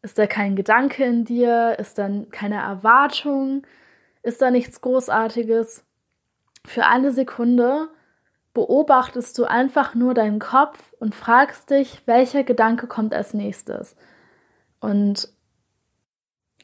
ist 0.02 0.18
da 0.18 0.28
kein 0.28 0.56
Gedanke 0.56 1.06
in 1.06 1.24
dir, 1.24 1.78
ist 1.80 1.98
dann 1.98 2.30
keine 2.32 2.56
Erwartung, 2.56 3.66
ist 4.24 4.42
da 4.42 4.52
nichts 4.52 4.82
Großartiges. 4.82 5.84
Für 6.66 6.86
eine 6.86 7.12
Sekunde 7.12 7.90
beobachtest 8.54 9.38
du 9.38 9.46
einfach 9.46 9.96
nur 9.96 10.14
deinen 10.14 10.40
Kopf 10.40 10.94
und 11.00 11.16
fragst 11.16 11.70
dich, 11.70 12.02
welcher 12.06 12.44
Gedanke 12.44 12.88
kommt 12.88 13.14
als 13.14 13.34
nächstes. 13.34 13.96
Und, 14.80 15.30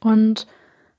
und 0.02 0.48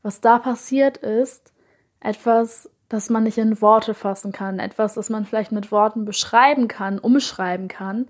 was 0.02 0.20
da 0.20 0.38
passiert 0.38 0.96
ist, 0.98 1.52
etwas, 2.00 2.70
das 2.88 3.10
man 3.10 3.24
nicht 3.24 3.38
in 3.38 3.60
Worte 3.60 3.92
fassen 3.92 4.32
kann, 4.32 4.58
etwas, 4.58 4.94
das 4.94 5.10
man 5.10 5.26
vielleicht 5.26 5.52
mit 5.52 5.70
Worten 5.70 6.04
beschreiben 6.04 6.68
kann, 6.68 6.98
umschreiben 6.98 7.68
kann, 7.68 8.06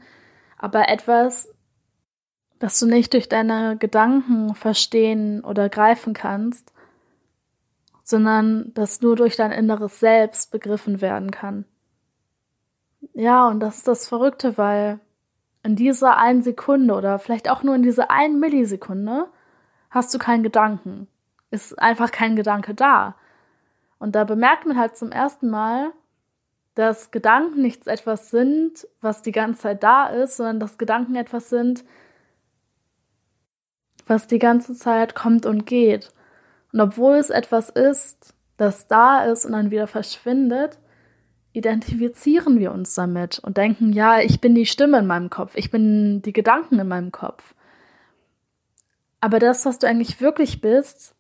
aber 0.57 0.89
etwas, 0.89 1.53
dass 2.59 2.79
du 2.79 2.87
nicht 2.87 3.13
durch 3.15 3.29
deine 3.29 3.77
Gedanken 3.77 4.55
verstehen 4.55 5.43
oder 5.45 5.69
greifen 5.69 6.13
kannst, 6.13 6.73
sondern 8.03 8.73
dass 8.75 9.01
nur 9.01 9.17
durch 9.17 9.37
dein 9.37 9.53
inneres 9.53 10.01
Selbst 10.01 10.51
begriffen 10.51 11.01
werden 11.01 11.31
kann. 11.31 11.65
Ja, 13.19 13.49
und 13.49 13.59
das 13.59 13.79
ist 13.79 13.89
das 13.89 14.07
Verrückte, 14.07 14.57
weil 14.59 15.01
in 15.65 15.75
dieser 15.75 16.19
einen 16.19 16.43
Sekunde 16.43 16.95
oder 16.95 17.19
vielleicht 17.19 17.51
auch 17.51 17.65
nur 17.65 17.75
in 17.75 17.83
dieser 17.83 18.13
einen 18.13 18.39
Millisekunde 18.39 19.27
hast 19.91 20.15
du 20.15 20.19
keinen 20.19 20.45
Gedanken. 20.45 21.09
Ist 21.51 21.77
einfach 21.81 22.13
kein 22.13 22.37
Gedanke 22.37 22.75
da. 22.75 23.17
Und 23.99 24.15
da 24.15 24.23
bemerkt 24.23 24.67
man 24.67 24.79
halt 24.79 24.97
zum 24.97 25.11
ersten 25.11 25.51
Mal, 25.51 25.91
dass 26.77 27.11
Gedanken 27.11 27.61
nichts 27.61 27.89
etwas 27.89 28.31
sind, 28.31 28.87
was 29.01 29.21
die 29.21 29.33
ganze 29.33 29.63
Zeit 29.63 29.83
da 29.83 30.07
ist, 30.07 30.37
sondern 30.37 30.61
dass 30.61 30.79
Gedanken 30.79 31.17
etwas 31.17 31.49
sind, 31.51 31.85
was 34.07 34.29
die 34.29 34.39
ganze 34.39 34.75
Zeit 34.75 35.17
kommt 35.17 35.45
und 35.45 35.67
geht. 35.67 36.13
Und 36.73 36.81
obwohl 36.81 37.17
es 37.17 37.31
etwas 37.31 37.69
ist, 37.69 38.33
das 38.59 38.87
da 38.87 39.25
ist 39.25 39.45
und 39.45 39.55
dann 39.55 39.73
wieder 39.73 39.89
verschwindet, 39.89 40.79
identifizieren 41.59 42.59
wir 42.59 42.73
uns 42.73 42.95
damit 42.95 43.39
und 43.41 43.57
denken, 43.57 43.93
ja, 43.93 44.21
ich 44.21 44.41
bin 44.41 44.55
die 44.55 44.67
Stimme 44.67 44.99
in 44.99 45.07
meinem 45.07 45.29
Kopf, 45.29 45.53
ich 45.57 45.71
bin 45.71 46.23
die 46.23 46.33
Gedanken 46.33 46.79
in 46.79 46.89
meinem 46.89 47.13
Kopf. 47.13 47.55
Aber 49.21 49.39
das, 49.39 49.67
was 49.67 49.79
du 49.79 49.87
eigentlich 49.87 50.21
wirklich 50.21 50.61
bist, 50.61 51.15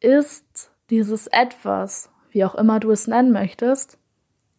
ist 0.00 0.70
dieses 0.90 1.26
etwas, 1.26 2.10
wie 2.30 2.44
auch 2.44 2.54
immer 2.54 2.80
du 2.80 2.90
es 2.90 3.06
nennen 3.06 3.32
möchtest, 3.32 3.98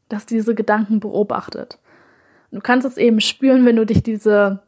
das 0.09 0.25
diese 0.25 0.53
Gedanken 0.53 0.99
beobachtet. 0.99 1.79
Und 2.51 2.57
du 2.57 2.61
kannst 2.61 2.85
es 2.85 2.97
eben 2.97 3.21
spüren, 3.21 3.65
wenn 3.65 3.77
du 3.77 3.85
dich 3.85 4.03
diese, 4.03 4.61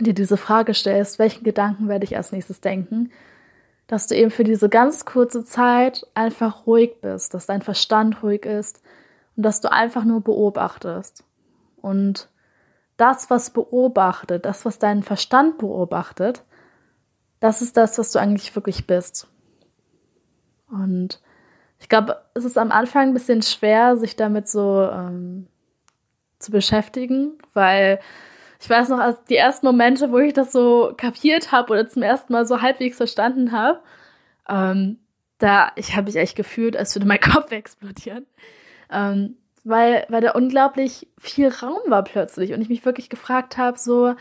dir 0.00 0.14
diese 0.14 0.36
Frage 0.36 0.74
stellst, 0.74 1.18
welchen 1.18 1.44
Gedanken 1.44 1.88
werde 1.88 2.04
ich 2.04 2.16
als 2.16 2.32
nächstes 2.32 2.60
denken, 2.60 3.10
dass 3.86 4.06
du 4.06 4.16
eben 4.16 4.30
für 4.30 4.44
diese 4.44 4.68
ganz 4.68 5.04
kurze 5.04 5.44
Zeit 5.44 6.06
einfach 6.14 6.66
ruhig 6.66 7.00
bist, 7.00 7.32
dass 7.32 7.46
dein 7.46 7.62
Verstand 7.62 8.22
ruhig 8.22 8.44
ist 8.44 8.82
und 9.38 9.44
dass 9.44 9.60
du 9.60 9.70
einfach 9.70 10.04
nur 10.04 10.20
beobachtest. 10.20 11.24
Und 11.80 12.28
das, 12.96 13.30
was 13.30 13.50
beobachtet, 13.50 14.44
das, 14.44 14.64
was 14.64 14.80
dein 14.80 15.04
Verstand 15.04 15.58
beobachtet, 15.58 16.42
das 17.38 17.62
ist 17.62 17.76
das, 17.76 17.96
was 17.98 18.10
du 18.10 18.18
eigentlich 18.18 18.54
wirklich 18.56 18.88
bist. 18.88 19.28
Und 20.68 21.20
ich 21.78 21.88
glaube, 21.88 22.20
es 22.34 22.44
ist 22.44 22.58
am 22.58 22.72
Anfang 22.72 23.10
ein 23.10 23.14
bisschen 23.14 23.42
schwer, 23.42 23.96
sich 23.96 24.16
damit 24.16 24.48
so 24.48 24.82
ähm, 24.82 25.46
zu 26.40 26.50
beschäftigen, 26.50 27.38
weil 27.54 28.00
ich 28.60 28.68
weiß 28.68 28.88
noch, 28.88 28.98
als 28.98 29.22
die 29.26 29.36
ersten 29.36 29.66
Momente, 29.66 30.10
wo 30.10 30.18
ich 30.18 30.32
das 30.32 30.50
so 30.50 30.94
kapiert 30.96 31.52
habe 31.52 31.72
oder 31.74 31.88
zum 31.88 32.02
ersten 32.02 32.32
Mal 32.32 32.44
so 32.44 32.60
halbwegs 32.60 32.96
verstanden 32.96 33.52
habe, 33.52 33.78
ähm, 34.48 34.98
da 35.38 35.70
ich 35.76 35.94
habe 35.94 36.06
mich 36.06 36.16
echt 36.16 36.34
gefühlt, 36.34 36.76
als 36.76 36.96
würde 36.96 37.06
mein 37.06 37.20
Kopf 37.32 37.52
explodieren, 37.52 38.26
ähm, 38.90 39.36
weil 39.64 40.06
weil 40.08 40.20
da 40.20 40.32
unglaublich 40.32 41.08
viel 41.18 41.48
Raum 41.48 41.80
war 41.86 42.04
plötzlich 42.04 42.52
und 42.52 42.60
ich 42.60 42.68
mich 42.68 42.84
wirklich 42.84 43.10
gefragt 43.10 43.58
habe, 43.58 43.78
so 43.78 44.14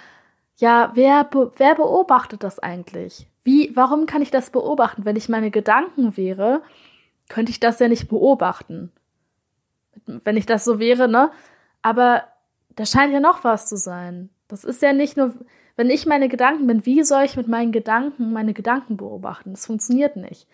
ja, 0.57 0.91
wer 0.95 1.23
be 1.23 1.51
wer 1.57 1.75
beobachtet 1.75 2.43
das 2.43 2.59
eigentlich? 2.59 3.27
Wie, 3.43 3.71
warum 3.75 4.07
kann 4.07 4.21
ich 4.21 4.31
das 4.31 4.49
beobachten? 4.49 5.05
Wenn 5.05 5.15
ich 5.15 5.29
meine 5.29 5.51
Gedanken 5.51 6.17
wäre, 6.17 6.61
könnte 7.29 7.51
ich 7.51 7.59
das 7.59 7.79
ja 7.79 7.87
nicht 7.87 8.09
beobachten. 8.09 8.91
Wenn 10.05 10.37
ich 10.37 10.45
das 10.45 10.65
so 10.65 10.79
wäre, 10.79 11.07
ne? 11.07 11.31
Aber 11.81 12.23
da 12.75 12.85
scheint 12.85 13.13
ja 13.13 13.19
noch 13.19 13.43
was 13.43 13.67
zu 13.67 13.77
sein. 13.77 14.29
Das 14.47 14.63
ist 14.63 14.81
ja 14.81 14.93
nicht 14.93 15.17
nur, 15.17 15.33
wenn 15.75 15.89
ich 15.89 16.05
meine 16.05 16.27
Gedanken 16.29 16.67
bin, 16.67 16.85
wie 16.85 17.03
soll 17.03 17.23
ich 17.23 17.37
mit 17.37 17.47
meinen 17.47 17.71
Gedanken 17.71 18.33
meine 18.33 18.53
Gedanken 18.53 18.97
beobachten? 18.97 19.51
Das 19.51 19.65
funktioniert 19.65 20.15
nicht. 20.15 20.47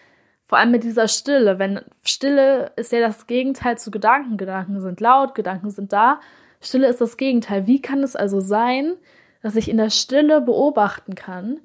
Vor 0.45 0.57
allem 0.57 0.71
mit 0.71 0.83
dieser 0.83 1.07
Stille. 1.07 1.57
Wenn 1.59 1.81
Stille 2.03 2.71
ist 2.75 2.91
ja 2.91 2.99
das 2.99 3.27
Gegenteil 3.27 3.77
zu 3.77 3.91
Gedanken. 3.91 4.37
Gedanken 4.37 4.79
sind 4.81 4.99
laut, 4.99 5.35
Gedanken 5.35 5.69
sind 5.69 5.93
da. 5.93 6.19
Stille 6.61 6.87
ist 6.87 7.01
das 7.01 7.17
Gegenteil. 7.17 7.67
Wie 7.67 7.81
kann 7.81 8.03
es 8.03 8.15
also 8.15 8.39
sein, 8.39 8.93
dass 9.41 9.55
ich 9.55 9.69
in 9.69 9.77
der 9.77 9.89
Stille 9.89 10.41
beobachten 10.41 11.15
kann 11.15 11.59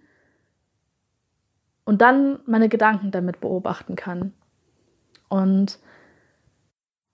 und 1.85 2.01
dann 2.01 2.41
meine 2.47 2.69
Gedanken 2.69 3.11
damit 3.11 3.41
beobachten 3.41 3.97
kann? 3.97 4.33
Und 5.29 5.79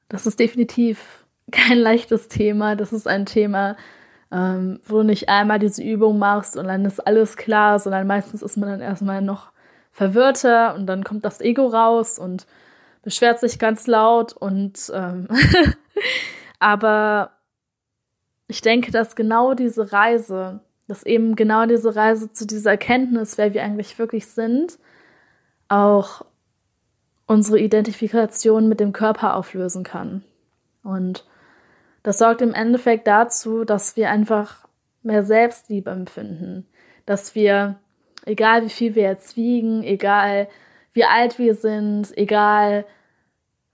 das 0.08 0.26
ist 0.26 0.38
definitiv 0.38 1.26
kein 1.50 1.78
leichtes 1.78 2.28
Thema. 2.28 2.76
Das 2.76 2.92
ist 2.92 3.08
ein 3.08 3.26
Thema, 3.26 3.76
ähm, 4.30 4.80
wo 4.86 4.98
du 4.98 5.04
nicht 5.04 5.28
einmal 5.28 5.58
diese 5.58 5.82
Übung 5.82 6.18
machst 6.18 6.56
und 6.56 6.66
dann 6.66 6.84
ist 6.84 7.00
alles 7.00 7.36
klar, 7.36 7.78
sondern 7.78 8.06
meistens 8.06 8.42
ist 8.42 8.56
man 8.56 8.68
dann 8.68 8.80
erstmal 8.80 9.22
noch 9.22 9.53
verwirrter 9.94 10.74
und 10.74 10.86
dann 10.86 11.04
kommt 11.04 11.24
das 11.24 11.40
Ego 11.40 11.68
raus 11.68 12.18
und 12.18 12.46
beschwert 13.02 13.38
sich 13.38 13.58
ganz 13.58 13.86
laut 13.86 14.32
und 14.34 14.92
ähm 14.92 15.28
aber 16.58 17.30
ich 18.48 18.60
denke, 18.60 18.90
dass 18.90 19.16
genau 19.16 19.54
diese 19.54 19.92
Reise, 19.92 20.60
dass 20.88 21.04
eben 21.04 21.36
genau 21.36 21.64
diese 21.66 21.94
Reise 21.94 22.32
zu 22.32 22.46
dieser 22.46 22.72
Erkenntnis, 22.72 23.38
wer 23.38 23.54
wir 23.54 23.62
eigentlich 23.62 23.98
wirklich 23.98 24.26
sind, 24.26 24.78
auch 25.68 26.26
unsere 27.26 27.58
Identifikation 27.58 28.68
mit 28.68 28.80
dem 28.80 28.92
Körper 28.92 29.36
auflösen 29.36 29.84
kann. 29.84 30.24
Und 30.82 31.24
das 32.02 32.18
sorgt 32.18 32.42
im 32.42 32.52
Endeffekt 32.52 33.06
dazu, 33.06 33.64
dass 33.64 33.96
wir 33.96 34.10
einfach 34.10 34.68
mehr 35.02 35.22
Selbstliebe 35.22 35.90
empfinden, 35.90 36.66
dass 37.06 37.34
wir, 37.34 37.76
egal 38.26 38.64
wie 38.64 38.70
viel 38.70 38.94
wir 38.94 39.04
jetzt 39.04 39.36
wiegen, 39.36 39.82
egal 39.82 40.48
wie 40.92 41.04
alt 41.04 41.38
wir 41.38 41.54
sind, 41.54 42.16
egal 42.16 42.84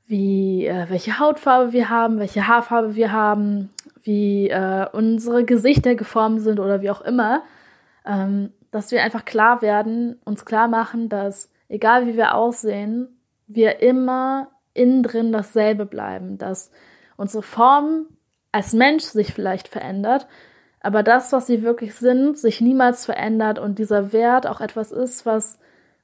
wie 0.06 0.66
äh, 0.66 0.86
welche 0.88 1.18
Hautfarbe 1.18 1.72
wir 1.72 1.88
haben, 1.88 2.18
welche 2.18 2.48
Haarfarbe 2.48 2.96
wir 2.96 3.12
haben, 3.12 3.70
wie 4.02 4.48
äh, 4.48 4.86
unsere 4.92 5.44
Gesichter 5.44 5.94
geformt 5.94 6.40
sind 6.40 6.58
oder 6.58 6.82
wie 6.82 6.90
auch 6.90 7.02
immer, 7.02 7.42
ähm, 8.04 8.52
dass 8.70 8.90
wir 8.90 9.02
einfach 9.02 9.24
klar 9.24 9.62
werden, 9.62 10.18
uns 10.24 10.44
klar 10.44 10.68
machen, 10.68 11.08
dass 11.08 11.50
egal 11.68 12.06
wie 12.06 12.16
wir 12.16 12.34
aussehen, 12.34 13.08
wir 13.46 13.80
immer 13.80 14.48
innen 14.74 15.02
drin 15.02 15.32
dasselbe 15.32 15.86
bleiben, 15.86 16.38
dass 16.38 16.70
unsere 17.16 17.42
Form 17.42 18.06
als 18.52 18.72
Mensch 18.72 19.04
sich 19.04 19.32
vielleicht 19.32 19.68
verändert, 19.68 20.26
aber 20.80 21.02
das, 21.02 21.32
was 21.32 21.48
wir 21.48 21.62
wirklich 21.62 21.94
sind, 21.94 22.38
sich 22.38 22.60
niemals 22.60 23.04
verändert 23.04 23.58
und 23.58 23.78
dieser 23.78 24.12
Wert 24.12 24.46
auch 24.46 24.60
etwas 24.60 24.92
ist, 24.92 25.26
was 25.26 25.58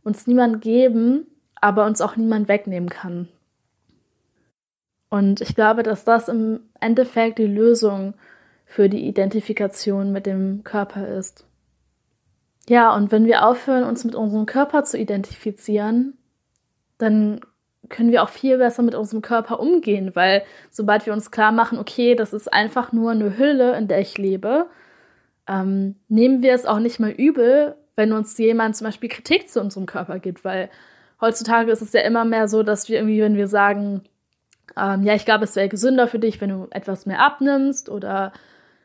uns 0.04 0.26
niemand 0.26 0.60
geben, 0.60 1.26
aber 1.54 1.86
uns 1.86 2.00
auch 2.00 2.16
niemand 2.16 2.48
wegnehmen 2.48 2.90
kann. 2.90 3.28
Und 5.08 5.40
ich 5.40 5.54
glaube, 5.54 5.82
dass 5.82 6.04
das 6.04 6.28
im 6.28 6.60
Endeffekt 6.78 7.38
die 7.38 7.46
Lösung 7.46 8.14
für 8.66 8.88
die 8.88 9.06
Identifikation 9.06 10.12
mit 10.12 10.26
dem 10.26 10.62
Körper 10.62 11.08
ist. 11.08 11.46
Ja, 12.68 12.94
und 12.94 13.12
wenn 13.12 13.24
wir 13.24 13.46
aufhören, 13.46 13.84
uns 13.84 14.04
mit 14.04 14.14
unserem 14.14 14.44
Körper 14.44 14.84
zu 14.84 14.98
identifizieren, 14.98 16.18
dann 16.98 17.40
können 17.88 18.12
wir 18.12 18.22
auch 18.22 18.28
viel 18.28 18.58
besser 18.58 18.82
mit 18.82 18.94
unserem 18.94 19.22
Körper 19.22 19.60
umgehen, 19.60 20.12
weil 20.14 20.42
sobald 20.70 21.06
wir 21.06 21.12
uns 21.12 21.30
klar 21.30 21.52
machen, 21.52 21.78
okay, 21.78 22.14
das 22.14 22.32
ist 22.32 22.52
einfach 22.52 22.92
nur 22.92 23.10
eine 23.10 23.38
Hülle, 23.38 23.76
in 23.76 23.88
der 23.88 24.00
ich 24.00 24.18
lebe, 24.18 24.66
ähm, 25.48 25.96
nehmen 26.08 26.42
wir 26.42 26.54
es 26.54 26.66
auch 26.66 26.78
nicht 26.78 27.00
mehr 27.00 27.18
übel, 27.18 27.76
wenn 27.94 28.12
uns 28.12 28.36
jemand 28.38 28.76
zum 28.76 28.86
Beispiel 28.86 29.08
Kritik 29.08 29.48
zu 29.48 29.60
unserem 29.60 29.86
Körper 29.86 30.18
gibt, 30.18 30.44
weil 30.44 30.70
heutzutage 31.20 31.70
ist 31.70 31.82
es 31.82 31.92
ja 31.92 32.02
immer 32.02 32.24
mehr 32.24 32.48
so, 32.48 32.62
dass 32.62 32.88
wir 32.88 32.96
irgendwie, 32.98 33.22
wenn 33.22 33.36
wir 33.36 33.48
sagen, 33.48 34.02
ähm, 34.76 35.02
ja, 35.02 35.14
ich 35.14 35.24
glaube, 35.24 35.44
es 35.44 35.56
wäre 35.56 35.68
gesünder 35.68 36.08
für 36.08 36.18
dich, 36.18 36.40
wenn 36.40 36.50
du 36.50 36.66
etwas 36.70 37.06
mehr 37.06 37.20
abnimmst 37.20 37.88
oder 37.88 38.32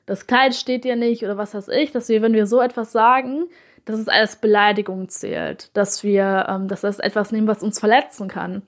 das 0.06 0.28
Kleid 0.28 0.56
steht 0.56 0.84
dir 0.84 0.96
nicht 0.96 1.24
oder 1.24 1.38
was 1.38 1.54
weiß 1.54 1.68
ich, 1.70 1.92
dass 1.92 2.10
wir, 2.10 2.22
wenn 2.22 2.34
wir 2.34 2.48
so 2.48 2.62
etwas 2.62 2.92
sagen, 2.92 3.46
dass 3.86 4.00
es 4.00 4.08
als 4.08 4.36
Beleidigung 4.36 5.10
zählt, 5.10 5.76
dass 5.76 6.04
wir, 6.04 6.46
ähm, 6.50 6.68
dass 6.68 6.82
das 6.82 7.00
etwas 7.00 7.32
nehmen, 7.32 7.48
was 7.48 7.64
uns 7.64 7.80
verletzen 7.80 8.28
kann. 8.28 8.64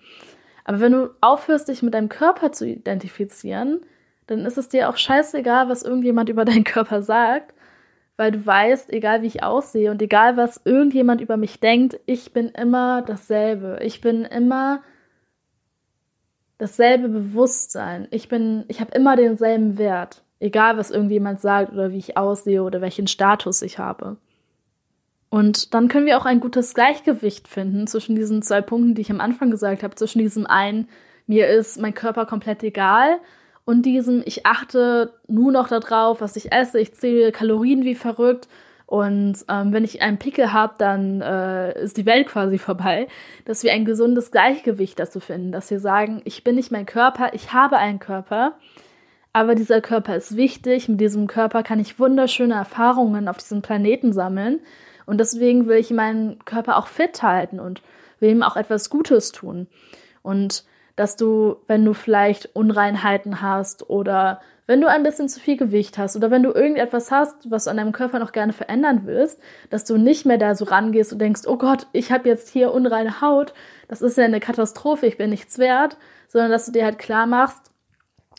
Aber 0.65 0.79
wenn 0.79 0.93
du 0.93 1.09
aufhörst, 1.21 1.67
dich 1.67 1.83
mit 1.83 1.93
deinem 1.93 2.09
Körper 2.09 2.51
zu 2.51 2.65
identifizieren, 2.67 3.81
dann 4.27 4.45
ist 4.45 4.57
es 4.57 4.69
dir 4.69 4.89
auch 4.89 4.97
scheißegal, 4.97 5.69
was 5.69 5.83
irgendjemand 5.83 6.29
über 6.29 6.45
deinen 6.45 6.63
Körper 6.63 7.01
sagt, 7.01 7.53
weil 8.15 8.31
du 8.31 8.45
weißt, 8.45 8.91
egal 8.93 9.21
wie 9.21 9.27
ich 9.27 9.43
aussehe 9.43 9.91
und 9.91 10.01
egal 10.01 10.37
was 10.37 10.61
irgendjemand 10.65 11.21
über 11.21 11.37
mich 11.37 11.59
denkt, 11.59 11.99
ich 12.05 12.31
bin 12.31 12.49
immer 12.49 13.01
dasselbe. 13.01 13.79
Ich 13.81 14.01
bin 14.01 14.23
immer 14.23 14.81
dasselbe 16.57 17.09
Bewusstsein. 17.09 18.07
Ich 18.11 18.29
bin, 18.29 18.65
ich 18.67 18.79
habe 18.79 18.91
immer 18.95 19.15
denselben 19.15 19.77
Wert, 19.77 20.23
egal 20.39 20.77
was 20.77 20.91
irgendjemand 20.91 21.41
sagt 21.41 21.73
oder 21.73 21.91
wie 21.91 21.97
ich 21.97 22.15
aussehe 22.15 22.63
oder 22.63 22.81
welchen 22.81 23.07
Status 23.07 23.61
ich 23.63 23.79
habe. 23.79 24.17
Und 25.33 25.73
dann 25.73 25.87
können 25.87 26.05
wir 26.05 26.19
auch 26.19 26.27
ein 26.27 26.39
gutes 26.39 26.75
Gleichgewicht 26.75 27.47
finden 27.47 27.87
zwischen 27.87 28.15
diesen 28.15 28.43
zwei 28.43 28.61
Punkten, 28.61 28.93
die 28.93 29.01
ich 29.01 29.09
am 29.09 29.19
Anfang 29.19 29.49
gesagt 29.49 29.81
habe, 29.81 29.95
zwischen 29.95 30.19
diesem 30.19 30.45
einen, 30.45 30.87
mir 31.25 31.47
ist 31.47 31.81
mein 31.81 31.95
Körper 31.95 32.27
komplett 32.27 32.61
egal 32.61 33.17
und 33.65 33.81
diesem, 33.83 34.21
ich 34.27 34.45
achte 34.45 35.11
nur 35.27 35.51
noch 35.51 35.69
darauf, 35.69 36.21
was 36.21 36.35
ich 36.35 36.51
esse, 36.51 36.79
ich 36.79 36.93
zähle 36.93 37.31
Kalorien 37.31 37.83
wie 37.83 37.95
verrückt 37.95 38.47
und 38.85 39.43
ähm, 39.49 39.73
wenn 39.73 39.83
ich 39.83 40.03
einen 40.03 40.19
Pickel 40.19 40.53
habe, 40.53 40.75
dann 40.77 41.21
äh, 41.21 41.81
ist 41.81 41.97
die 41.97 42.05
Welt 42.05 42.27
quasi 42.27 42.59
vorbei, 42.59 43.07
dass 43.45 43.63
wir 43.63 43.73
ein 43.73 43.85
gesundes 43.85 44.29
Gleichgewicht 44.29 44.99
dazu 44.99 45.19
finden, 45.19 45.51
dass 45.51 45.71
wir 45.71 45.79
sagen, 45.79 46.21
ich 46.25 46.43
bin 46.43 46.53
nicht 46.53 46.71
mein 46.71 46.85
Körper, 46.85 47.33
ich 47.33 47.53
habe 47.53 47.79
einen 47.79 47.97
Körper, 47.97 48.53
aber 49.35 49.55
dieser 49.55 49.81
Körper 49.81 50.15
ist 50.15 50.37
wichtig, 50.37 50.89
mit 50.89 51.01
diesem 51.01 51.25
Körper 51.25 51.63
kann 51.63 51.79
ich 51.79 51.97
wunderschöne 51.97 52.53
Erfahrungen 52.53 53.27
auf 53.27 53.37
diesem 53.37 53.63
Planeten 53.63 54.13
sammeln 54.13 54.59
und 55.05 55.19
deswegen 55.19 55.67
will 55.67 55.77
ich 55.77 55.91
meinen 55.91 56.43
Körper 56.45 56.77
auch 56.77 56.87
fit 56.87 57.23
halten 57.23 57.59
und 57.59 57.81
will 58.19 58.31
ihm 58.31 58.43
auch 58.43 58.55
etwas 58.55 58.89
Gutes 58.89 59.31
tun. 59.31 59.67
Und 60.21 60.63
dass 60.95 61.15
du, 61.15 61.57
wenn 61.67 61.83
du 61.83 61.93
vielleicht 61.93 62.55
Unreinheiten 62.55 63.41
hast 63.41 63.89
oder 63.89 64.41
wenn 64.65 64.79
du 64.79 64.87
ein 64.87 65.03
bisschen 65.03 65.27
zu 65.27 65.39
viel 65.39 65.57
Gewicht 65.57 65.97
hast 65.97 66.15
oder 66.15 66.31
wenn 66.31 66.43
du 66.43 66.51
irgendetwas 66.51 67.11
hast, 67.11 67.51
was 67.51 67.65
du 67.65 67.71
an 67.71 67.77
deinem 67.77 67.91
Körper 67.91 68.19
noch 68.19 68.31
gerne 68.31 68.53
verändern 68.53 69.01
willst, 69.05 69.41
dass 69.69 69.83
du 69.83 69.97
nicht 69.97 70.25
mehr 70.25 70.37
da 70.37 70.55
so 70.55 70.65
rangehst 70.65 71.11
und 71.11 71.19
denkst, 71.19 71.41
oh 71.47 71.57
Gott, 71.57 71.87
ich 71.91 72.11
habe 72.11 72.29
jetzt 72.29 72.49
hier 72.49 72.71
unreine 72.71 73.19
Haut, 73.19 73.53
das 73.89 74.01
ist 74.01 74.17
ja 74.17 74.23
eine 74.23 74.39
Katastrophe, 74.39 75.05
ich 75.05 75.17
bin 75.17 75.29
nichts 75.29 75.59
wert, 75.59 75.97
sondern 76.27 76.51
dass 76.51 76.65
du 76.65 76.71
dir 76.71 76.85
halt 76.85 76.97
klar 76.97 77.27
machst, 77.27 77.71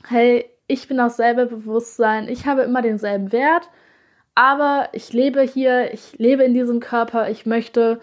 hey, 0.09 0.47
ich 0.67 0.89
bin 0.89 0.99
aus 0.99 1.17
selber 1.17 1.45
Bewusstsein, 1.47 2.29
ich 2.29 2.47
habe 2.47 2.63
immer 2.63 2.81
denselben 2.81 3.31
Wert, 3.33 3.69
aber 4.35 4.89
ich 4.93 5.13
lebe 5.13 5.43
hier, 5.43 5.93
ich 5.93 6.19
lebe 6.19 6.43
in 6.43 6.55
diesem 6.55 6.81
Körper, 6.81 7.31
ich 7.31 7.47
möchte 7.47 8.01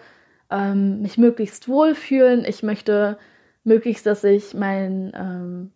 ähm, 0.50 1.02
mich 1.02 1.18
möglichst 1.18 1.68
wohlfühlen, 1.68 2.44
ich 2.44 2.62
möchte 2.62 3.18
möglichst, 3.64 4.06
dass 4.06 4.24
ich 4.24 4.54
mein 4.54 5.12
ähm, 5.14 5.72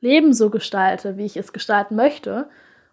Leben 0.00 0.34
so 0.34 0.50
gestalte, 0.50 1.16
wie 1.16 1.24
ich 1.24 1.36
es 1.36 1.52
gestalten 1.52 1.96
möchte. 1.96 2.48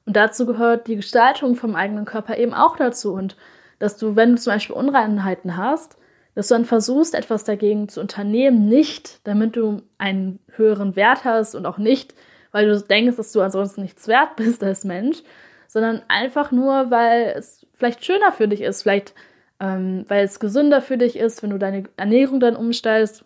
Und 0.05 0.15
dazu 0.15 0.45
gehört 0.45 0.87
die 0.87 0.95
Gestaltung 0.95 1.55
vom 1.55 1.75
eigenen 1.75 2.05
Körper 2.05 2.37
eben 2.37 2.53
auch 2.53 2.77
dazu. 2.77 3.13
Und 3.13 3.35
dass 3.79 3.97
du, 3.97 4.15
wenn 4.15 4.31
du 4.31 4.37
zum 4.37 4.53
Beispiel 4.53 4.75
Unreinheiten 4.75 5.57
hast, 5.57 5.97
dass 6.33 6.47
du 6.47 6.55
dann 6.55 6.65
versuchst, 6.65 7.13
etwas 7.13 7.43
dagegen 7.43 7.89
zu 7.89 7.99
unternehmen, 7.99 8.67
nicht 8.67 9.25
damit 9.27 9.55
du 9.55 9.81
einen 9.97 10.39
höheren 10.55 10.95
Wert 10.95 11.25
hast 11.25 11.55
und 11.55 11.65
auch 11.65 11.77
nicht, 11.77 12.15
weil 12.51 12.67
du 12.67 12.79
denkst, 12.79 13.17
dass 13.17 13.31
du 13.31 13.41
ansonsten 13.41 13.81
nichts 13.81 14.07
wert 14.07 14.35
bist 14.37 14.63
als 14.63 14.83
Mensch, 14.85 15.23
sondern 15.71 16.01
einfach 16.09 16.51
nur, 16.51 16.91
weil 16.91 17.33
es 17.37 17.65
vielleicht 17.71 18.03
schöner 18.03 18.33
für 18.33 18.49
dich 18.49 18.59
ist, 18.59 18.81
vielleicht 18.81 19.13
ähm, 19.61 20.03
weil 20.09 20.25
es 20.25 20.41
gesünder 20.41 20.81
für 20.81 20.97
dich 20.97 21.15
ist, 21.15 21.41
wenn 21.41 21.51
du 21.51 21.57
deine 21.57 21.83
Ernährung 21.95 22.41
dann 22.41 22.57
umstellst 22.57 23.23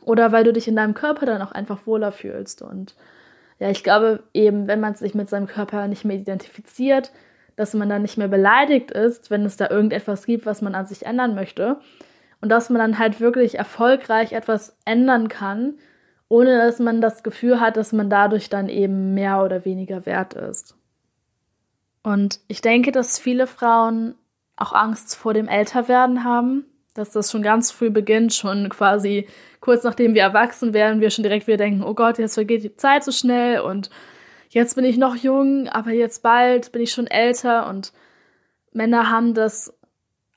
oder 0.00 0.32
weil 0.32 0.44
du 0.44 0.54
dich 0.54 0.66
in 0.66 0.76
deinem 0.76 0.94
Körper 0.94 1.26
dann 1.26 1.42
auch 1.42 1.52
einfach 1.52 1.86
wohler 1.86 2.10
fühlst. 2.10 2.62
Und 2.62 2.94
ja, 3.58 3.68
ich 3.68 3.84
glaube 3.84 4.22
eben, 4.32 4.66
wenn 4.66 4.80
man 4.80 4.94
sich 4.94 5.14
mit 5.14 5.28
seinem 5.28 5.46
Körper 5.46 5.88
nicht 5.88 6.06
mehr 6.06 6.16
identifiziert, 6.16 7.12
dass 7.56 7.74
man 7.74 7.90
dann 7.90 8.00
nicht 8.00 8.16
mehr 8.16 8.28
beleidigt 8.28 8.90
ist, 8.90 9.30
wenn 9.30 9.44
es 9.44 9.58
da 9.58 9.68
irgendetwas 9.68 10.24
gibt, 10.24 10.46
was 10.46 10.62
man 10.62 10.74
an 10.74 10.86
sich 10.86 11.04
ändern 11.04 11.34
möchte. 11.34 11.76
Und 12.40 12.48
dass 12.48 12.70
man 12.70 12.78
dann 12.78 12.98
halt 12.98 13.20
wirklich 13.20 13.58
erfolgreich 13.58 14.32
etwas 14.32 14.74
ändern 14.86 15.28
kann, 15.28 15.74
ohne 16.28 16.56
dass 16.56 16.78
man 16.78 17.02
das 17.02 17.22
Gefühl 17.22 17.60
hat, 17.60 17.76
dass 17.76 17.92
man 17.92 18.08
dadurch 18.08 18.48
dann 18.48 18.70
eben 18.70 19.12
mehr 19.12 19.42
oder 19.42 19.66
weniger 19.66 20.06
wert 20.06 20.32
ist. 20.32 20.77
Und 22.08 22.40
ich 22.48 22.62
denke, 22.62 22.90
dass 22.90 23.18
viele 23.18 23.46
Frauen 23.46 24.14
auch 24.56 24.72
Angst 24.72 25.14
vor 25.14 25.34
dem 25.34 25.46
Älterwerden 25.46 26.24
haben, 26.24 26.64
dass 26.94 27.10
das 27.10 27.30
schon 27.30 27.42
ganz 27.42 27.70
früh 27.70 27.90
beginnt, 27.90 28.32
schon 28.32 28.70
quasi 28.70 29.28
kurz 29.60 29.84
nachdem 29.84 30.14
wir 30.14 30.22
erwachsen 30.22 30.72
werden, 30.72 31.02
wir 31.02 31.10
schon 31.10 31.22
direkt 31.22 31.46
wieder 31.46 31.58
denken, 31.58 31.82
oh 31.82 31.92
Gott, 31.92 32.18
jetzt 32.18 32.32
vergeht 32.32 32.64
die 32.64 32.74
Zeit 32.76 33.04
so 33.04 33.12
schnell 33.12 33.60
und 33.60 33.90
jetzt 34.48 34.74
bin 34.74 34.86
ich 34.86 34.96
noch 34.96 35.16
jung, 35.16 35.68
aber 35.68 35.90
jetzt 35.90 36.22
bald 36.22 36.72
bin 36.72 36.80
ich 36.80 36.92
schon 36.92 37.08
älter. 37.08 37.68
Und 37.68 37.92
Männer 38.72 39.10
haben 39.10 39.34
das 39.34 39.74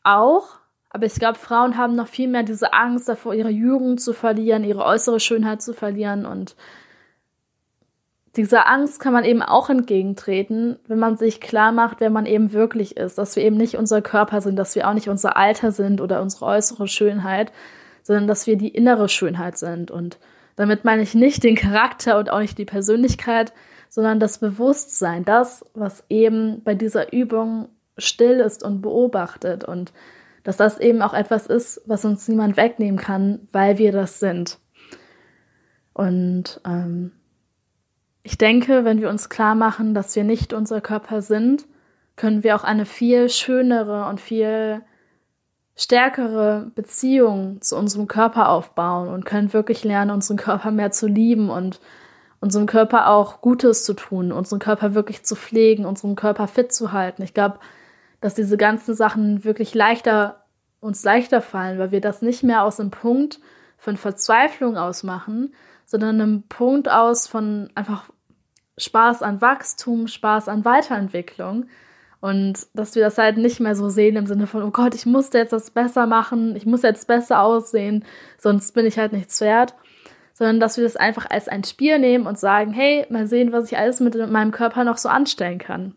auch, 0.04 0.58
aber 0.90 1.06
ich 1.06 1.16
glaube, 1.16 1.40
Frauen 1.40 1.78
haben 1.78 1.96
noch 1.96 2.10
viel 2.10 2.28
mehr 2.28 2.44
diese 2.44 2.74
Angst 2.74 3.08
davor, 3.08 3.34
ihre 3.34 3.50
Jugend 3.50 4.02
zu 4.02 4.12
verlieren, 4.12 4.66
ihre 4.66 4.84
äußere 4.84 5.22
Schönheit 5.22 5.62
zu 5.62 5.74
verlieren. 5.74 6.26
Und 6.26 6.58
dieser 8.36 8.68
Angst 8.68 9.00
kann 9.00 9.14
man 9.14 9.26
eben 9.26 9.42
auch 9.42 9.70
entgegentreten, 9.70 10.80
wenn 10.88 11.00
man 11.00 11.18
sich 11.18 11.42
klar 11.42 11.72
macht, 11.72 12.00
wer 12.00 12.10
man 12.10 12.26
eben 12.26 12.54
wirklich 12.54 12.96
ist, 12.96 13.18
dass 13.18 13.36
wir 13.36 13.44
eben 13.44 13.58
nicht 13.58 13.76
unser 13.76 14.02
Körper 14.02 14.40
sind, 14.40 14.56
dass 14.56 14.76
wir 14.76 14.88
auch 14.88 14.94
nicht 14.94 15.10
unser 15.10 15.36
Alter 15.36 15.72
sind 15.72 16.00
oder 16.00 16.22
unsere 16.22 16.46
äußere 16.46 16.88
Schönheit, 16.88 17.52
sondern 18.04 18.28
dass 18.28 18.48
wir 18.48 18.58
die 18.58 18.70
innere 18.70 19.10
Schönheit 19.10 19.58
sind. 19.58 19.92
Und 19.92 20.18
damit 20.56 20.86
meine 20.86 21.02
ich 21.02 21.14
nicht 21.14 21.44
den 21.44 21.56
Charakter 21.56 22.18
und 22.18 22.32
auch 22.32 22.40
nicht 22.40 22.58
die 22.58 22.66
Persönlichkeit, 22.66 23.52
sondern 23.90 24.22
das 24.22 24.38
Bewusstsein, 24.38 25.26
das, 25.26 25.66
was 25.74 26.06
eben 26.08 26.64
bei 26.64 26.74
dieser 26.74 27.12
Übung 27.12 27.68
still 27.98 28.40
ist 28.40 28.64
und 28.64 28.82
beobachtet 28.82 29.66
und 29.66 29.92
dass 30.44 30.56
das 30.56 30.80
eben 30.80 31.02
auch 31.02 31.14
etwas 31.14 31.46
ist, 31.46 31.82
was 31.86 32.06
uns 32.06 32.28
niemand 32.30 32.56
wegnehmen 32.56 33.00
kann, 33.00 33.48
weil 33.52 33.78
wir 33.78 33.92
das 33.92 34.20
sind. 34.20 34.58
Und 35.94 36.62
ähm, 36.66 37.12
ich 38.24 38.38
denke, 38.38 38.86
wenn 38.86 39.02
wir 39.02 39.10
uns 39.10 39.30
klar 39.30 39.56
machen, 39.56 39.94
dass 39.94 40.16
wir 40.16 40.24
nicht 40.24 40.54
unser 40.54 40.82
Körper 40.82 41.22
sind, 41.22 41.66
können 42.16 42.44
wir 42.44 42.56
auch 42.56 42.64
eine 42.64 42.86
viel 42.86 43.30
schönere 43.30 44.08
und 44.08 44.22
viel 44.22 44.82
stärkere 45.76 46.72
Beziehung 46.76 47.62
zu 47.62 47.76
unserem 47.78 48.08
Körper 48.08 48.50
aufbauen 48.50 49.10
und 49.10 49.26
können 49.26 49.54
wirklich 49.54 49.84
lernen, 49.84 50.12
unseren 50.12 50.38
Körper 50.38 50.70
mehr 50.72 50.92
zu 50.92 51.08
lieben 51.08 51.50
und 51.50 51.80
unserem 52.40 52.66
Körper 52.66 53.10
auch 53.10 53.42
Gutes 53.42 53.84
zu 53.84 53.94
tun, 53.94 54.32
unseren 54.32 54.60
Körper 54.60 54.94
wirklich 54.94 55.24
zu 55.24 55.36
pflegen, 55.36 55.86
unseren 55.86 56.16
Körper 56.16 56.48
fit 56.48 56.74
zu 56.74 56.92
halten. 56.92 57.24
Ich 57.24 57.34
glaube, 57.34 57.60
dass 58.20 58.36
diese 58.36 58.58
ganzen 58.58 58.94
Sachen 58.94 59.44
wirklich 59.44 59.74
leichter 59.74 60.44
uns 60.80 61.04
leichter 61.04 61.42
fallen, 61.42 61.78
weil 61.78 61.92
wir 61.92 62.02
das 62.02 62.22
nicht 62.22 62.44
mehr 62.44 62.64
aus 62.64 62.80
einem 62.80 62.92
Punkt 62.92 63.40
von 63.82 63.98
Verzweiflung 63.98 64.78
ausmachen, 64.78 65.56
sondern 65.86 66.22
einem 66.22 66.44
Punkt 66.44 66.88
aus 66.88 67.28
von 67.28 67.72
einfach 67.74 68.10
Spaß 68.78 69.24
an 69.24 69.42
Wachstum, 69.42 70.08
Spaß 70.08 70.50
an 70.50 70.64
Weiterentwicklung. 70.66 71.66
Und 72.20 72.68
dass 72.76 72.94
wir 72.94 73.02
das 73.02 73.18
halt 73.18 73.38
nicht 73.38 73.60
mehr 73.60 73.76
so 73.76 73.90
sehen 73.90 74.18
im 74.18 74.28
Sinne 74.28 74.46
von, 74.46 74.62
oh 74.62 74.70
Gott, 74.70 74.94
ich 74.94 75.08
muss 75.08 75.34
jetzt 75.34 75.52
das 75.52 75.72
besser 75.72 76.06
machen, 76.06 76.56
ich 76.56 76.68
muss 76.68 76.84
jetzt 76.84 77.08
besser 77.08 77.42
aussehen, 77.42 78.06
sonst 78.38 78.74
bin 78.76 78.86
ich 78.86 79.00
halt 79.00 79.14
nichts 79.14 79.42
wert. 79.42 79.74
Sondern 80.34 80.60
dass 80.60 80.78
wir 80.78 80.84
das 80.84 80.96
einfach 80.96 81.28
als 81.32 81.48
ein 81.48 81.64
Spiel 81.64 81.98
nehmen 81.98 82.28
und 82.28 82.38
sagen, 82.38 82.74
hey, 82.74 83.08
mal 83.10 83.26
sehen, 83.26 83.52
was 83.52 83.72
ich 83.72 83.80
alles 83.80 84.00
mit 84.00 84.16
meinem 84.30 84.52
Körper 84.52 84.84
noch 84.84 84.98
so 84.98 85.10
anstellen 85.10 85.58
kann. 85.58 85.96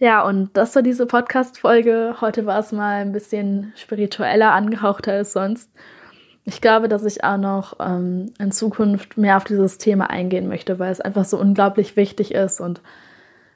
Ja, 0.00 0.24
und 0.26 0.56
das 0.56 0.74
war 0.74 0.82
diese 0.82 1.06
Podcast-Folge. 1.06 2.16
Heute 2.20 2.46
war 2.46 2.58
es 2.58 2.72
mal 2.72 3.02
ein 3.02 3.12
bisschen 3.12 3.72
spiritueller 3.76 4.50
angehauchter 4.50 5.12
als 5.12 5.34
sonst. 5.34 5.70
Ich 6.44 6.60
glaube, 6.60 6.88
dass 6.88 7.04
ich 7.04 7.22
auch 7.22 7.36
noch 7.36 7.76
ähm, 7.80 8.32
in 8.38 8.50
Zukunft 8.50 9.16
mehr 9.18 9.36
auf 9.36 9.44
dieses 9.44 9.78
Thema 9.78 10.10
eingehen 10.10 10.48
möchte, 10.48 10.78
weil 10.78 10.90
es 10.90 11.00
einfach 11.00 11.24
so 11.24 11.38
unglaublich 11.38 11.96
wichtig 11.96 12.34
ist 12.34 12.60
und 12.60 12.80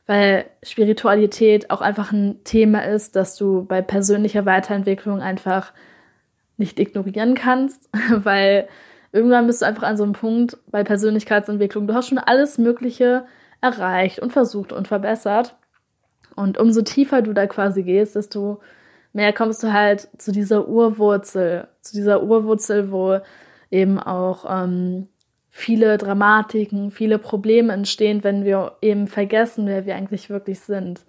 weil 0.07 0.44
Spiritualität 0.62 1.70
auch 1.70 1.81
einfach 1.81 2.12
ein 2.12 2.44
Thema 2.44 2.85
ist, 2.85 3.16
das 3.16 3.37
du 3.37 3.64
bei 3.64 3.81
persönlicher 3.81 4.44
Weiterentwicklung 4.44 5.23
einfach 5.23 5.73
nicht 6.57 6.79
ignorieren 6.79 7.35
kannst, 7.35 7.88
weil 8.11 8.68
irgendwann 9.12 9.47
bist 9.47 9.62
du 9.62 9.66
einfach 9.66 9.85
an 9.85 9.97
so 9.97 10.05
einem 10.05 10.12
Punkt 10.12 10.59
bei 10.70 10.85
Persönlichkeitsentwicklung, 10.85 11.87
du 11.87 11.94
hast 11.94 12.09
schon 12.09 12.18
alles 12.18 12.59
Mögliche 12.59 13.25
erreicht 13.61 14.18
und 14.18 14.33
versucht 14.33 14.73
und 14.73 14.88
verbessert. 14.88 15.57
Und 16.37 16.59
umso 16.59 16.83
tiefer 16.83 17.23
du 17.23 17.33
da 17.33 17.47
quasi 17.47 17.83
gehst, 17.83 18.16
desto 18.16 18.61
mehr 19.14 19.33
kommst 19.33 19.62
du 19.62 19.72
halt 19.72 20.09
zu 20.18 20.33
dieser 20.33 20.68
Urwurzel, 20.68 21.68
zu 21.81 21.94
dieser 21.94 22.22
Urwurzel, 22.22 22.90
wo 22.92 23.20
eben 23.70 23.98
auch 23.98 24.44
ähm, 24.48 25.09
viele 25.50 25.96
Dramatiken, 25.96 26.90
viele 26.90 27.18
Probleme 27.18 27.72
entstehen, 27.72 28.22
wenn 28.24 28.44
wir 28.44 28.77
eben 28.83 29.07
vergessen, 29.07 29.66
wer 29.66 29.87
wir 29.87 29.94
eigentlich 29.94 30.29
wirklich 30.29 30.61
sind. 30.61 31.00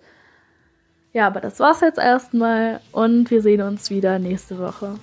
Ja, 1.13 1.27
aber 1.27 1.41
das 1.41 1.59
war's 1.59 1.81
jetzt 1.81 1.97
erstmal 1.97 2.79
und 2.91 3.31
wir 3.31 3.41
sehen 3.41 3.61
uns 3.61 3.89
wieder 3.89 4.19
nächste 4.19 4.59
Woche. 4.59 4.95